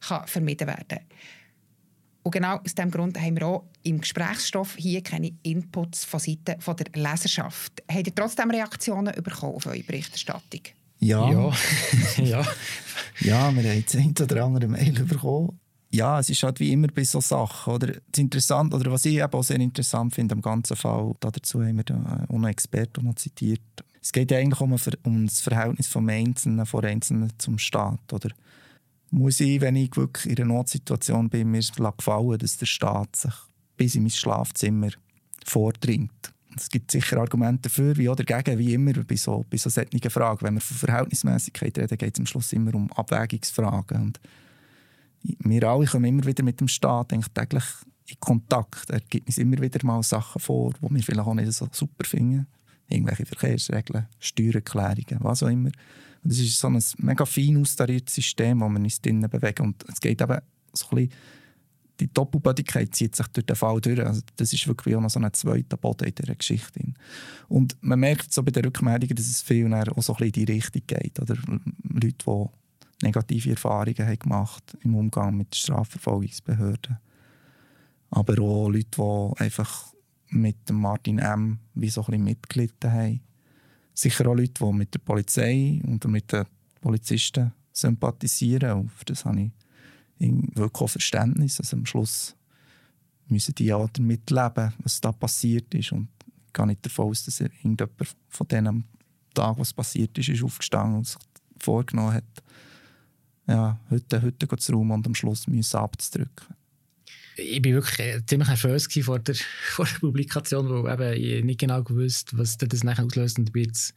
kann 0.00 0.26
vermieden 0.26 0.68
werden 0.68 0.88
kann. 0.88 1.00
Und 2.22 2.32
genau 2.32 2.56
aus 2.56 2.74
diesem 2.74 2.90
Grund 2.90 3.20
haben 3.20 3.36
wir 3.36 3.46
auch 3.46 3.64
im 3.84 4.00
Gesprächsstoff 4.00 4.74
hier 4.76 5.00
keine 5.00 5.32
Inputs 5.44 6.04
von 6.04 6.18
Seiten 6.18 6.56
der 6.56 7.02
Leserschaft. 7.02 7.84
Habt 7.88 8.08
ihr 8.08 8.14
trotzdem 8.14 8.50
Reaktionen 8.50 9.14
bekommen 9.22 9.54
auf 9.54 9.66
eure 9.66 9.84
Berichterstattung? 9.84 10.62
Ja. 10.98 11.30
Ja. 11.30 11.52
ja. 12.18 12.46
ja, 13.20 13.54
wir 13.54 13.70
haben 13.70 13.76
jetzt 13.76 13.96
ein 13.96 14.14
oder 14.20 14.44
andere 14.44 14.68
Mail 14.68 15.04
bekommen. 15.04 15.58
Ja, 15.92 16.18
es 16.18 16.28
ist 16.28 16.42
halt 16.42 16.60
wie 16.60 16.72
immer 16.72 16.88
bei 16.88 17.04
so 17.04 17.20
Sachen. 17.20 17.74
Oder? 17.74 17.86
Das 18.10 18.18
interessant, 18.18 18.74
oder 18.74 18.90
was 18.90 19.04
ich 19.04 19.22
auch 19.22 19.42
sehr 19.42 19.60
interessant 19.60 20.14
finde 20.14 20.34
am 20.34 20.42
ganzen 20.42 20.76
Fall, 20.76 21.14
dazu 21.20 21.62
haben 21.62 21.78
wir 21.78 21.96
auch 22.28 22.34
einen 22.34 22.44
Experten 22.44 23.04
noch 23.04 23.14
zitiert. 23.14 23.60
Es 24.02 24.12
geht 24.12 24.30
ja 24.30 24.38
eigentlich 24.38 24.60
um, 24.60 24.72
ein, 24.72 24.80
um 25.04 25.26
das 25.26 25.40
Verhältnis 25.40 25.86
von 25.86 26.08
Einzelnen, 26.08 26.66
von 26.66 26.84
Einzelnen 26.84 27.32
zum 27.38 27.58
Staat. 27.58 28.12
Oder? 28.12 28.30
muss 29.10 29.40
ich, 29.40 29.60
wenn 29.60 29.76
ich 29.76 29.96
wirklich 29.96 30.26
in 30.26 30.44
einer 30.44 30.54
Notsituation 30.54 31.28
bin, 31.28 31.50
mir 31.50 31.60
gefallen, 31.60 32.38
dass 32.38 32.56
der 32.56 32.66
Staat 32.66 33.16
sich 33.16 33.34
bis 33.76 33.94
in 33.94 34.02
mein 34.02 34.10
Schlafzimmer 34.10 34.90
vordringt. 35.44 36.32
Es 36.56 36.70
gibt 36.70 36.90
sicher 36.90 37.18
Argumente 37.18 37.68
dafür, 37.68 37.96
wie 37.96 38.08
auch 38.08 38.16
dagegen, 38.16 38.58
wie 38.58 38.74
immer 38.74 38.92
bei 38.92 39.16
so, 39.16 39.44
bei 39.50 39.56
so 39.56 39.68
solchen 39.68 40.10
Fragen. 40.10 40.42
Wenn 40.42 40.54
wir 40.54 40.60
von 40.60 40.76
Verhältnismäßigkeit 40.76 41.78
reden, 41.78 41.98
geht 41.98 42.14
es 42.14 42.20
am 42.20 42.26
Schluss 42.26 42.52
immer 42.52 42.74
um 42.74 42.90
Abwägungsfragen. 42.92 44.02
Und 44.02 44.20
wir 45.22 45.68
alle 45.68 45.86
kommen 45.86 46.04
immer 46.04 46.24
wieder 46.24 46.42
mit 46.42 46.60
dem 46.60 46.68
Staat 46.68 47.12
eigentlich 47.12 47.32
täglich 47.34 47.64
in 48.06 48.20
Kontakt. 48.20 48.90
Er 48.90 49.00
gibt 49.00 49.26
uns 49.26 49.38
immer 49.38 49.60
wieder 49.60 49.84
mal 49.84 50.02
Sachen 50.02 50.40
vor, 50.40 50.72
die 50.72 50.94
wir 50.94 51.02
vielleicht 51.02 51.26
auch 51.26 51.34
nicht 51.34 51.52
so 51.52 51.68
super 51.70 52.04
finden. 52.04 52.46
Irgendwelche 52.88 53.26
Verkehrsregeln, 53.26 54.06
Steuererklärungen, 54.20 55.18
was 55.20 55.42
auch 55.42 55.48
immer. 55.48 55.70
Und 56.22 56.32
das 56.32 56.38
ist 56.38 56.58
so 56.58 56.68
ein 56.68 56.82
mega 56.98 57.24
fein 57.24 57.60
austariertes 57.60 58.14
System, 58.14 58.60
wo 58.60 58.68
wir 58.68 58.80
uns 58.80 59.00
drinnen 59.00 59.28
bewegen. 59.28 59.62
Und 59.62 59.84
es 59.88 60.00
geht 60.00 60.20
eben 60.20 60.38
so 60.72 60.86
ein 60.90 60.96
bisschen, 60.96 61.12
die 62.00 62.12
Doppelbödigkeit 62.12 62.94
zieht 62.94 63.16
sich 63.16 63.26
durch 63.28 63.46
den 63.46 63.56
Fall 63.56 63.80
durch. 63.80 64.00
Also 64.00 64.20
das 64.36 64.52
ist 64.52 64.66
wirklich 64.68 64.94
auch 64.96 65.00
noch 65.00 65.10
so 65.10 65.20
ein 65.20 65.32
zweiter 65.32 65.76
Boden 65.76 66.08
in 66.08 66.14
dieser 66.14 66.34
Geschichte. 66.34 66.80
Und 67.48 67.76
man 67.80 68.00
merkt 68.00 68.32
so 68.32 68.42
bei 68.42 68.50
den 68.50 68.64
Rückmeldungen, 68.64 69.16
dass 69.16 69.26
es 69.26 69.42
viel 69.42 69.72
auch 69.72 70.02
so 70.02 70.14
ein 70.14 70.18
bisschen 70.18 70.24
in 70.26 70.32
die 70.32 70.52
Richtung 70.52 70.82
geht. 70.86 71.20
Oder 71.20 71.36
Leute, 71.88 72.16
die 72.26 73.06
negative 73.06 73.50
Erfahrungen 73.50 74.06
haben 74.06 74.18
gemacht 74.18 74.76
im 74.82 74.94
Umgang 74.94 75.36
mit 75.36 75.54
Strafverfolgungsbehörden. 75.54 76.98
Aber 78.10 78.42
auch 78.42 78.68
Leute, 78.68 78.88
die 78.96 79.42
einfach 79.42 79.92
mit 80.28 80.70
Martin 80.70 81.18
M. 81.18 81.58
wie 81.74 81.88
so 81.88 82.02
ein 82.02 82.06
bisschen 82.06 82.24
mitgelitten 82.24 82.92
haben 82.92 83.20
sicher 83.96 84.26
auch 84.28 84.34
Leute, 84.34 84.64
die 84.64 84.72
mit 84.72 84.94
der 84.94 84.98
Polizei 85.00 85.80
und 85.84 86.04
mit 86.06 86.32
den 86.32 86.44
Polizisten 86.80 87.52
sympathisieren. 87.72 88.72
Und 88.80 88.90
das 89.06 89.24
habe 89.24 89.40
ich 89.40 89.50
wirklich 90.18 90.82
auch 90.82 90.90
Verständnis. 90.90 91.60
Also 91.60 91.76
am 91.76 91.86
Schluss 91.86 92.34
müssen 93.28 93.54
die 93.54 93.66
ja 93.66 93.86
damit 93.92 94.30
leben, 94.30 94.72
was 94.78 95.00
da 95.00 95.12
passiert 95.12 95.74
ist. 95.74 95.92
Und 95.92 96.08
ich 96.46 96.52
gehe 96.52 96.66
nicht 96.66 96.84
davon 96.84 97.10
aus, 97.10 97.24
dass 97.24 97.40
irgendjemand 97.40 98.16
von 98.28 98.48
dem 98.48 98.84
Tag, 99.34 99.58
was 99.58 99.72
passiert 99.72 100.16
ist, 100.18 100.28
ist 100.28 100.42
aufgestanden 100.42 100.98
und 100.98 101.06
sich 101.06 101.18
vorgenommen 101.58 102.14
hat, 102.14 102.42
ja, 103.48 103.78
heute, 103.90 104.22
heute 104.22 104.56
zu 104.56 104.72
Raum 104.72 104.90
und 104.90 105.06
am 105.06 105.14
Schluss 105.14 105.46
müssen 105.46 105.76
abzudrücken 105.76 106.56
ich 107.36 107.62
bin 107.62 107.74
wirklich 107.74 107.98
äh, 108.00 108.20
ziemlich 108.26 108.48
nervös 108.48 108.88
vor 109.02 109.18
der, 109.18 109.34
vor 109.70 109.84
der 109.84 109.98
Publikation, 109.98 110.68
weil 110.68 110.92
eben 110.92 111.22
ich 111.22 111.44
nicht 111.44 111.60
genau 111.60 111.82
gewusst, 111.82 112.36
was 112.36 112.56
das 112.56 112.84
nachher 112.84 113.04
auslöst. 113.04 113.38
Und 113.38 113.52
bin 113.52 113.64
jetzt 113.64 113.94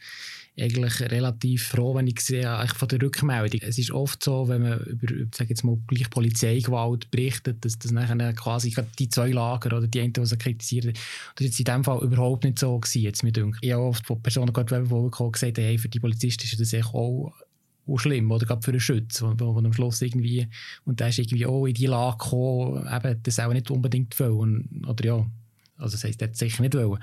eigentlich 0.59 0.99
relativ 0.99 1.67
froh, 1.67 1.95
wenn 1.95 2.07
ich 2.07 2.19
sehe, 2.19 2.49
eigentlich 2.49 2.77
von 2.77 2.87
der 2.89 3.01
Rückmeldung. 3.01 3.61
Es 3.63 3.77
ist 3.77 3.91
oft 3.91 4.23
so, 4.23 4.47
wenn 4.47 4.63
man 4.63 4.79
über, 4.81 5.07
sag 5.33 5.49
jetzt 5.49 5.63
mal, 5.63 5.77
gleich 5.87 6.09
Polizeigewalt 6.09 7.09
berichtet, 7.11 7.63
dass 7.63 7.79
das 7.79 7.91
nachher 7.91 8.33
quasi 8.33 8.75
die 8.97 9.09
zwei 9.09 9.29
Lager 9.29 9.77
oder 9.77 9.87
die 9.87 10.01
einen, 10.01 10.13
die 10.13 10.25
sie 10.25 10.37
kritisieren, 10.37 10.93
das 11.35 11.45
ist 11.45 11.51
jetzt 11.51 11.59
in 11.59 11.65
dem 11.65 11.83
Fall 11.83 12.03
überhaupt 12.03 12.43
nicht 12.43 12.59
so 12.59 12.77
gewesen, 12.77 13.01
jetzt 13.01 13.23
mit 13.23 13.37
Ich 13.61 13.71
habe 13.71 13.83
oft 13.83 14.05
von 14.05 14.21
Personen 14.21 14.51
gehört, 14.51 14.71
die 14.71 15.31
gesagt 15.31 15.57
haben, 15.57 15.63
hey, 15.63 15.77
für 15.77 15.89
die 15.89 15.99
Polizisten 15.99 16.43
ist 16.43 16.59
das 16.59 16.83
auch 16.93 17.33
auch 17.87 17.97
schlimm, 17.97 18.31
oder 18.31 18.45
gerade 18.45 18.61
für 18.61 18.71
einen 18.71 18.79
Schütz, 18.79 19.21
wo, 19.21 19.33
wo, 19.37 19.55
wo 19.55 19.59
am 19.59 19.73
Schluss 19.73 20.01
irgendwie, 20.01 20.47
und 20.85 20.99
der 20.99 21.09
ist 21.09 21.19
irgendwie 21.19 21.45
auch 21.45 21.65
in 21.65 21.73
die 21.73 21.87
Lage 21.87 22.17
gekommen, 22.17 22.87
eben, 22.91 23.23
das 23.23 23.39
auch 23.39 23.53
nicht 23.53 23.71
unbedingt 23.71 24.19
wollen, 24.19 24.85
oder 24.87 25.05
ja, 25.05 25.25
also 25.77 25.93
das 25.93 26.03
heisst, 26.03 26.21
er 26.21 26.29
hat 26.29 26.35
sicher 26.35 26.61
nicht 26.61 26.75
wollen. 26.75 26.99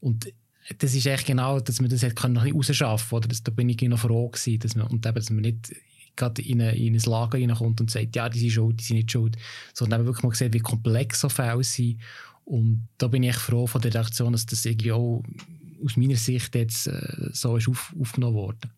Und 0.00 0.32
das 0.78 0.94
ist 0.94 1.06
echt 1.06 1.26
genau, 1.26 1.60
dass 1.60 1.80
man 1.80 1.90
das 1.90 2.02
hat 2.02 2.22
noch 2.28 2.44
nicht 2.44 2.54
rausschaffen 2.54 3.16
oder 3.16 3.28
das, 3.28 3.42
da 3.42 3.50
bin 3.50 3.68
ich 3.68 3.80
noch 3.82 3.98
froh 3.98 4.28
gewesen, 4.28 4.58
dass 4.60 4.76
man, 4.76 4.86
und 4.86 5.04
eben, 5.04 5.14
dass 5.14 5.30
man 5.30 5.42
nicht 5.42 5.74
gerade 6.16 6.42
in, 6.42 6.60
in 6.60 6.94
ein 6.94 7.00
Lager 7.00 7.38
reinkommt 7.38 7.80
und 7.80 7.90
sagt, 7.90 8.14
ja, 8.14 8.28
die 8.28 8.38
sind 8.38 8.50
schuld, 8.50 8.80
die 8.80 8.84
sind 8.84 8.96
nicht 8.96 9.10
schuld, 9.10 9.36
sondern 9.72 10.00
eben 10.00 10.06
wirklich 10.06 10.22
mal 10.22 10.34
sieht, 10.34 10.52
wie 10.52 10.60
komplex 10.60 11.20
so 11.20 11.28
Fälle 11.28 11.64
sind 11.64 11.98
und 12.44 12.88
da 12.98 13.08
bin 13.08 13.22
ich 13.22 13.30
echt 13.30 13.38
froh 13.38 13.66
von 13.66 13.80
der 13.80 13.94
Reaktion, 13.94 14.32
dass 14.32 14.46
das 14.46 14.64
irgendwie 14.64 14.92
auch 14.92 15.22
aus 15.84 15.96
meiner 15.96 16.16
Sicht 16.16 16.54
jetzt 16.54 16.88
äh, 16.88 17.30
so 17.32 17.56
ist 17.56 17.68
auf, 17.68 17.94
aufgenommen 17.98 18.34
worden. 18.34 18.70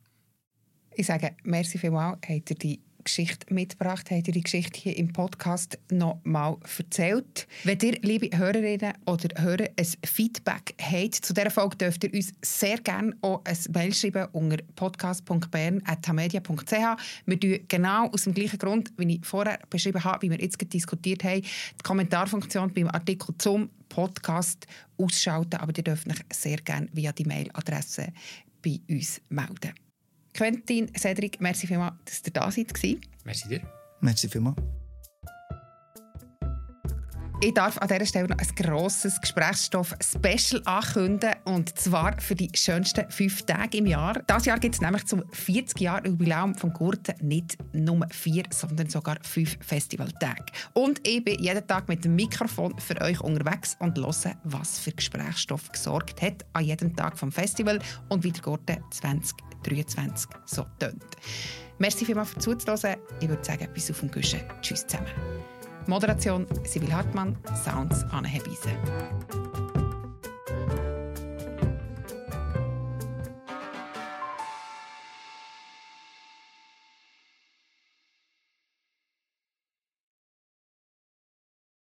Ich 0.94 1.06
sage, 1.06 1.34
merci 1.44 1.78
vielmals, 1.78 2.18
habt 2.28 2.50
ihr 2.50 2.56
die 2.56 2.80
Geschichte 3.04 3.52
mitgebracht, 3.52 4.10
habt 4.10 4.28
ihr 4.28 4.34
die 4.34 4.42
Geschichte 4.42 4.78
hier 4.78 4.96
im 4.96 5.12
Podcast 5.12 5.78
noch 5.90 6.20
mal 6.24 6.56
erzählt. 6.78 7.46
Wenn 7.64 7.78
ihr, 7.80 7.98
liebe 8.02 8.36
Hörerinnen 8.36 8.92
oder 9.06 9.42
Hörer, 9.42 9.68
ein 9.76 9.86
Feedback 10.04 10.74
habt 10.80 11.14
zu 11.14 11.32
dieser 11.32 11.50
Folge, 11.50 11.76
dürft 11.76 12.04
ihr 12.04 12.14
uns 12.14 12.32
sehr 12.42 12.78
gerne 12.78 13.16
auch 13.22 13.42
ein 13.44 13.56
Mail 13.72 13.94
schreiben 13.94 14.28
unter 14.32 14.58
podcast.bern.media.ch. 14.76 16.72
Wir 17.26 17.40
tun 17.40 17.58
genau 17.68 18.08
aus 18.08 18.24
dem 18.24 18.34
gleichen 18.34 18.58
Grund, 18.58 18.92
wie 18.96 19.14
ich 19.16 19.24
vorher 19.24 19.58
beschrieben 19.70 20.04
habe, 20.04 20.22
wie 20.22 20.30
wir 20.30 20.40
jetzt 20.40 20.58
diskutiert 20.72 21.24
haben, 21.24 21.40
die 21.42 21.82
Kommentarfunktion 21.82 22.72
beim 22.72 22.88
Artikel 22.88 23.34
zum 23.38 23.70
Podcast 23.88 24.66
ausschalten. 24.98 25.56
Aber 25.56 25.72
ihr 25.76 25.84
dürft 25.84 26.08
euch 26.08 26.20
sehr 26.32 26.58
gerne 26.58 26.88
via 26.92 27.12
die 27.12 27.24
Mailadresse 27.24 28.12
bei 28.62 28.78
uns 28.88 29.20
melden. 29.28 29.72
Quentin, 30.34 30.88
Cedric, 30.96 31.40
merci 31.40 31.66
vielmals, 31.66 31.94
dass 32.04 32.22
ihr 32.24 32.32
da 32.32 32.50
seid. 32.50 32.72
Merci 33.24 33.48
dir. 33.48 33.60
Merci 34.00 34.28
vielmals. 34.28 34.56
Ich 37.44 37.54
darf 37.54 37.76
an 37.78 37.88
dieser 37.88 38.06
Stelle 38.06 38.28
noch 38.28 38.38
ein 38.38 38.54
grosses 38.54 39.20
Gesprächsstoff-Special 39.20 40.62
ankündigen, 40.64 41.34
und 41.44 41.76
zwar 41.76 42.20
für 42.20 42.36
die 42.36 42.48
schönsten 42.54 43.10
fünf 43.10 43.42
Tage 43.42 43.78
im 43.78 43.86
Jahr. 43.86 44.22
Das 44.28 44.44
Jahr 44.44 44.60
gibt 44.60 44.76
es 44.76 44.80
nämlich 44.80 45.06
zum 45.06 45.24
40-Jahr-Jubiläum 45.24 46.54
von 46.54 46.72
Gurten 46.72 47.16
nicht 47.20 47.58
nur 47.72 48.06
vier, 48.10 48.44
sondern 48.50 48.88
sogar 48.88 49.16
fünf 49.22 49.58
Festivaltage. 49.60 50.44
Und 50.72 51.04
ich 51.04 51.24
bin 51.24 51.42
jeden 51.42 51.66
Tag 51.66 51.88
mit 51.88 52.04
dem 52.04 52.14
Mikrofon 52.14 52.78
für 52.78 53.00
euch 53.00 53.20
unterwegs 53.20 53.76
und 53.80 53.98
höre, 53.98 54.36
was 54.44 54.78
für 54.78 54.92
Gesprächsstoff 54.92 55.72
gesorgt 55.72 56.22
hat 56.22 56.44
an 56.52 56.64
jedem 56.64 56.94
Tag 56.94 57.18
vom 57.18 57.32
Festival 57.32 57.80
und 58.08 58.22
wie 58.22 58.30
der 58.30 58.42
Gurten 58.42 58.84
2023 58.92 60.30
so 60.44 60.64
tönt. 60.78 61.02
Merci 61.80 62.04
vielmals 62.04 62.30
für 62.30 62.38
zuzuhören. 62.38 63.00
Ich 63.20 63.28
würde 63.28 63.44
sagen, 63.44 63.68
bis 63.74 63.90
auf 63.90 63.98
den 63.98 64.12
Guschen. 64.12 64.42
Tschüss 64.60 64.86
zusammen. 64.86 65.10
Moderation 65.86 66.46
Sibyl 66.64 66.92
Hartmann, 66.92 67.36
Sounds 67.64 68.04
Anne 68.12 68.28
Hebeisen. 68.28 68.76